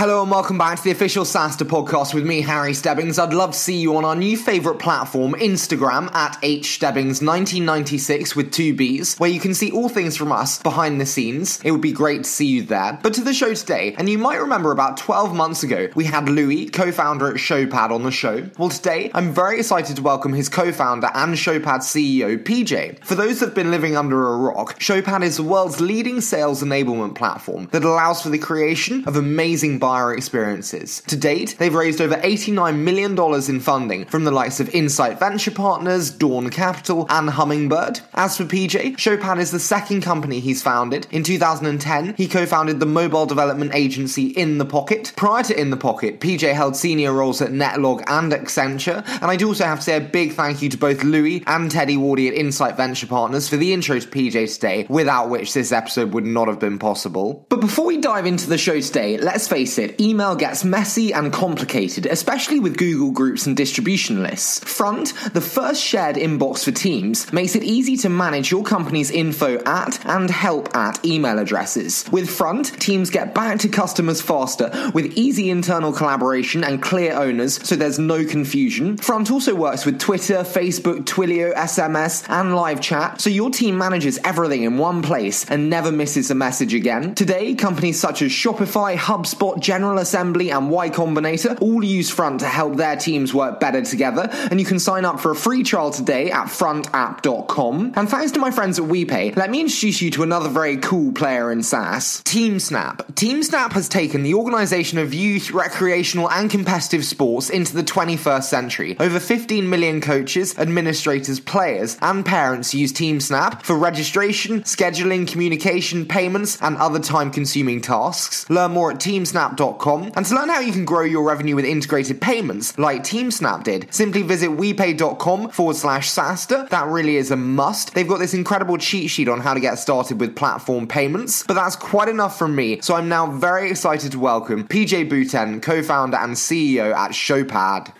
Hello 0.00 0.22
and 0.22 0.30
welcome 0.30 0.56
back 0.56 0.78
to 0.78 0.84
the 0.84 0.92
official 0.92 1.26
SaaStr 1.26 1.66
podcast 1.66 2.14
with 2.14 2.24
me, 2.24 2.40
Harry 2.40 2.72
Stebbings. 2.72 3.18
I'd 3.18 3.34
love 3.34 3.50
to 3.50 3.58
see 3.58 3.76
you 3.76 3.98
on 3.98 4.06
our 4.06 4.16
new 4.16 4.34
favourite 4.34 4.78
platform, 4.78 5.34
Instagram, 5.34 6.10
at 6.14 6.40
hstebbings1996 6.40 8.34
with 8.34 8.50
two 8.50 8.74
Bs, 8.74 9.20
where 9.20 9.28
you 9.28 9.38
can 9.38 9.52
see 9.52 9.70
all 9.70 9.90
things 9.90 10.16
from 10.16 10.32
us 10.32 10.58
behind 10.62 11.02
the 11.02 11.04
scenes. 11.04 11.60
It 11.62 11.72
would 11.72 11.82
be 11.82 11.92
great 11.92 12.24
to 12.24 12.30
see 12.30 12.46
you 12.46 12.62
there. 12.62 12.98
But 13.02 13.12
to 13.12 13.20
the 13.20 13.34
show 13.34 13.52
today, 13.52 13.94
and 13.98 14.08
you 14.08 14.16
might 14.16 14.40
remember 14.40 14.72
about 14.72 14.96
12 14.96 15.34
months 15.34 15.62
ago, 15.64 15.90
we 15.94 16.04
had 16.04 16.30
Louis, 16.30 16.70
co-founder 16.70 17.28
at 17.28 17.36
Showpad, 17.36 17.90
on 17.90 18.02
the 18.02 18.10
show. 18.10 18.48
Well, 18.56 18.70
today, 18.70 19.10
I'm 19.12 19.34
very 19.34 19.58
excited 19.58 19.96
to 19.96 20.02
welcome 20.02 20.32
his 20.32 20.48
co-founder 20.48 21.10
and 21.12 21.34
Showpad 21.34 21.80
CEO, 21.80 22.42
PJ. 22.42 23.04
For 23.04 23.16
those 23.16 23.40
that 23.40 23.48
have 23.48 23.54
been 23.54 23.70
living 23.70 23.98
under 23.98 24.32
a 24.32 24.38
rock, 24.38 24.80
Showpad 24.80 25.22
is 25.24 25.36
the 25.36 25.42
world's 25.42 25.82
leading 25.82 26.22
sales 26.22 26.62
enablement 26.62 27.16
platform 27.16 27.68
that 27.72 27.84
allows 27.84 28.22
for 28.22 28.30
the 28.30 28.38
creation 28.38 29.04
of 29.06 29.16
amazing 29.16 29.78
experiences. 29.96 31.00
To 31.06 31.16
date, 31.16 31.56
they've 31.58 31.74
raised 31.74 32.00
over 32.00 32.16
$89 32.16 32.78
million 32.78 33.18
in 33.48 33.60
funding 33.60 34.04
from 34.06 34.24
the 34.24 34.30
likes 34.30 34.60
of 34.60 34.68
Insight 34.74 35.18
Venture 35.18 35.52
Partners, 35.52 36.10
Dawn 36.10 36.50
Capital, 36.50 37.06
and 37.08 37.30
Hummingbird. 37.30 38.00
As 38.14 38.36
for 38.36 38.44
PJ, 38.44 38.96
Showpad 38.96 39.38
is 39.38 39.52
the 39.52 39.60
second 39.60 40.02
company 40.02 40.40
he's 40.40 40.62
founded. 40.62 41.06
In 41.10 41.22
2010, 41.22 42.14
he 42.16 42.28
co 42.28 42.46
founded 42.46 42.80
the 42.80 42.86
mobile 42.86 43.26
development 43.26 43.74
agency 43.74 44.26
In 44.28 44.58
the 44.58 44.64
Pocket. 44.64 45.12
Prior 45.16 45.42
to 45.44 45.58
In 45.58 45.70
the 45.70 45.76
Pocket, 45.76 46.20
PJ 46.20 46.52
held 46.52 46.76
senior 46.76 47.12
roles 47.12 47.40
at 47.40 47.50
Netlog 47.50 48.02
and 48.06 48.32
Accenture, 48.32 49.06
and 49.22 49.30
I 49.30 49.36
do 49.36 49.48
also 49.48 49.64
have 49.64 49.78
to 49.78 49.84
say 49.84 49.96
a 49.96 50.00
big 50.00 50.32
thank 50.32 50.62
you 50.62 50.68
to 50.70 50.76
both 50.76 51.04
Louis 51.04 51.42
and 51.46 51.70
Teddy 51.70 51.96
Wardy 51.96 52.28
at 52.28 52.34
Insight 52.34 52.76
Venture 52.76 53.06
Partners 53.06 53.48
for 53.48 53.56
the 53.56 53.72
intro 53.72 53.98
to 53.98 54.06
PJ 54.06 54.54
today, 54.54 54.86
without 54.88 55.30
which 55.30 55.54
this 55.54 55.72
episode 55.72 56.12
would 56.12 56.26
not 56.26 56.48
have 56.48 56.58
been 56.58 56.78
possible. 56.78 57.46
But 57.48 57.60
before 57.60 57.86
we 57.86 58.00
dive 58.00 58.26
into 58.26 58.48
the 58.48 58.58
show 58.58 58.80
today, 58.80 59.16
let's 59.16 59.48
face 59.48 59.60
face 59.60 59.78
email 60.00 60.34
gets 60.34 60.64
messy 60.64 61.12
and 61.12 61.32
complicated, 61.32 62.06
especially 62.06 62.60
with 62.60 62.76
Google 62.76 63.10
Groups 63.10 63.46
and 63.46 63.56
distribution 63.56 64.22
lists. 64.22 64.60
Front, 64.60 65.14
the 65.32 65.40
first 65.40 65.82
shared 65.82 66.16
inbox 66.16 66.64
for 66.64 66.72
Teams, 66.72 67.32
makes 67.32 67.54
it 67.54 67.62
easy 67.62 67.96
to 67.98 68.08
manage 68.08 68.50
your 68.50 68.62
company's 68.62 69.10
info 69.10 69.58
at 69.64 70.04
and 70.06 70.30
help 70.30 70.74
at 70.74 71.04
email 71.04 71.38
addresses. 71.38 72.04
With 72.10 72.28
Front, 72.28 72.80
teams 72.80 73.10
get 73.10 73.34
back 73.34 73.58
to 73.60 73.68
customers 73.68 74.20
faster 74.20 74.70
with 74.94 75.16
easy 75.16 75.50
internal 75.50 75.92
collaboration 75.92 76.64
and 76.64 76.82
clear 76.82 77.14
owners, 77.14 77.66
so 77.66 77.76
there's 77.76 77.98
no 77.98 78.24
confusion. 78.24 78.96
Front 78.96 79.30
also 79.30 79.54
works 79.54 79.84
with 79.84 79.98
Twitter, 79.98 80.38
Facebook, 80.38 81.04
Twilio, 81.04 81.54
SMS, 81.54 82.28
and 82.28 82.54
live 82.54 82.80
chat, 82.80 83.20
so 83.20 83.30
your 83.30 83.50
team 83.50 83.76
manages 83.76 84.18
everything 84.24 84.62
in 84.62 84.78
one 84.78 85.02
place 85.02 85.44
and 85.48 85.70
never 85.70 85.92
misses 85.92 86.30
a 86.30 86.34
message 86.34 86.74
again. 86.74 87.14
Today, 87.14 87.54
companies 87.54 88.00
such 88.00 88.22
as 88.22 88.30
Shopify, 88.30 88.96
HubSpot, 88.96 89.59
General 89.60 89.98
Assembly, 89.98 90.50
and 90.50 90.70
Y 90.70 90.90
Combinator 90.90 91.60
all 91.60 91.84
use 91.84 92.10
Front 92.10 92.40
to 92.40 92.46
help 92.46 92.76
their 92.76 92.96
teams 92.96 93.32
work 93.32 93.60
better 93.60 93.82
together, 93.82 94.28
and 94.50 94.58
you 94.60 94.66
can 94.66 94.78
sign 94.78 95.04
up 95.04 95.20
for 95.20 95.30
a 95.30 95.36
free 95.36 95.62
trial 95.62 95.90
today 95.90 96.30
at 96.30 96.46
frontapp.com. 96.46 97.92
And 97.96 98.08
thanks 98.08 98.32
to 98.32 98.38
my 98.38 98.50
friends 98.50 98.78
at 98.78 98.84
WePay, 98.86 99.36
let 99.36 99.50
me 99.50 99.60
introduce 99.60 100.02
you 100.02 100.10
to 100.12 100.22
another 100.22 100.48
very 100.48 100.76
cool 100.76 101.12
player 101.12 101.52
in 101.52 101.62
SaaS, 101.62 102.22
TeamSnap. 102.22 103.14
TeamSnap 103.14 103.72
has 103.72 103.88
taken 103.88 104.22
the 104.22 104.34
organization 104.34 104.98
of 104.98 105.14
youth, 105.14 105.50
recreational, 105.50 106.30
and 106.30 106.50
competitive 106.50 107.04
sports 107.04 107.50
into 107.50 107.74
the 107.74 107.82
21st 107.82 108.44
century. 108.44 108.96
Over 108.98 109.20
15 109.20 109.68
million 109.68 110.00
coaches, 110.00 110.58
administrators, 110.58 111.40
players, 111.40 111.96
and 112.02 112.24
parents 112.24 112.74
use 112.74 112.92
TeamSnap 112.92 113.62
for 113.62 113.76
registration, 113.76 114.62
scheduling, 114.62 115.26
communication, 115.26 116.06
payments, 116.06 116.60
and 116.60 116.76
other 116.76 116.98
time 116.98 117.30
consuming 117.30 117.80
tasks. 117.80 118.48
Learn 118.50 118.72
more 118.72 118.90
at 118.90 118.98
TeamSnap 118.98 119.49
And 119.58 120.26
to 120.26 120.34
learn 120.34 120.48
how 120.48 120.60
you 120.60 120.72
can 120.72 120.84
grow 120.84 121.02
your 121.02 121.22
revenue 121.22 121.56
with 121.56 121.64
integrated 121.64 122.20
payments 122.20 122.78
like 122.78 123.02
TeamSnap 123.02 123.64
did, 123.64 123.92
simply 123.92 124.22
visit 124.22 124.50
WePay.com 124.50 125.50
forward 125.50 125.76
slash 125.76 126.10
SaaStr. 126.10 126.68
That 126.68 126.86
really 126.86 127.16
is 127.16 127.30
a 127.30 127.36
must. 127.36 127.94
They've 127.94 128.08
got 128.08 128.18
this 128.18 128.34
incredible 128.34 128.78
cheat 128.78 129.10
sheet 129.10 129.28
on 129.28 129.40
how 129.40 129.54
to 129.54 129.60
get 129.60 129.76
started 129.78 130.20
with 130.20 130.36
platform 130.36 130.86
payments. 130.86 131.44
But 131.44 131.54
that's 131.54 131.76
quite 131.76 132.08
enough 132.08 132.38
from 132.38 132.54
me. 132.54 132.80
So 132.80 132.94
I'm 132.94 133.08
now 133.08 133.26
very 133.30 133.70
excited 133.70 134.12
to 134.12 134.18
welcome 134.18 134.66
PJ 134.66 135.08
Bouten, 135.08 135.60
co-founder 135.62 136.16
and 136.16 136.34
CEO 136.34 136.94
at 136.94 137.12
Showpad. 137.12 137.92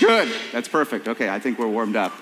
Good. 0.00 0.32
That's 0.52 0.68
perfect. 0.68 1.08
Okay, 1.08 1.28
I 1.28 1.38
think 1.38 1.58
we're 1.58 1.68
warmed 1.68 1.96
up. 1.96 2.12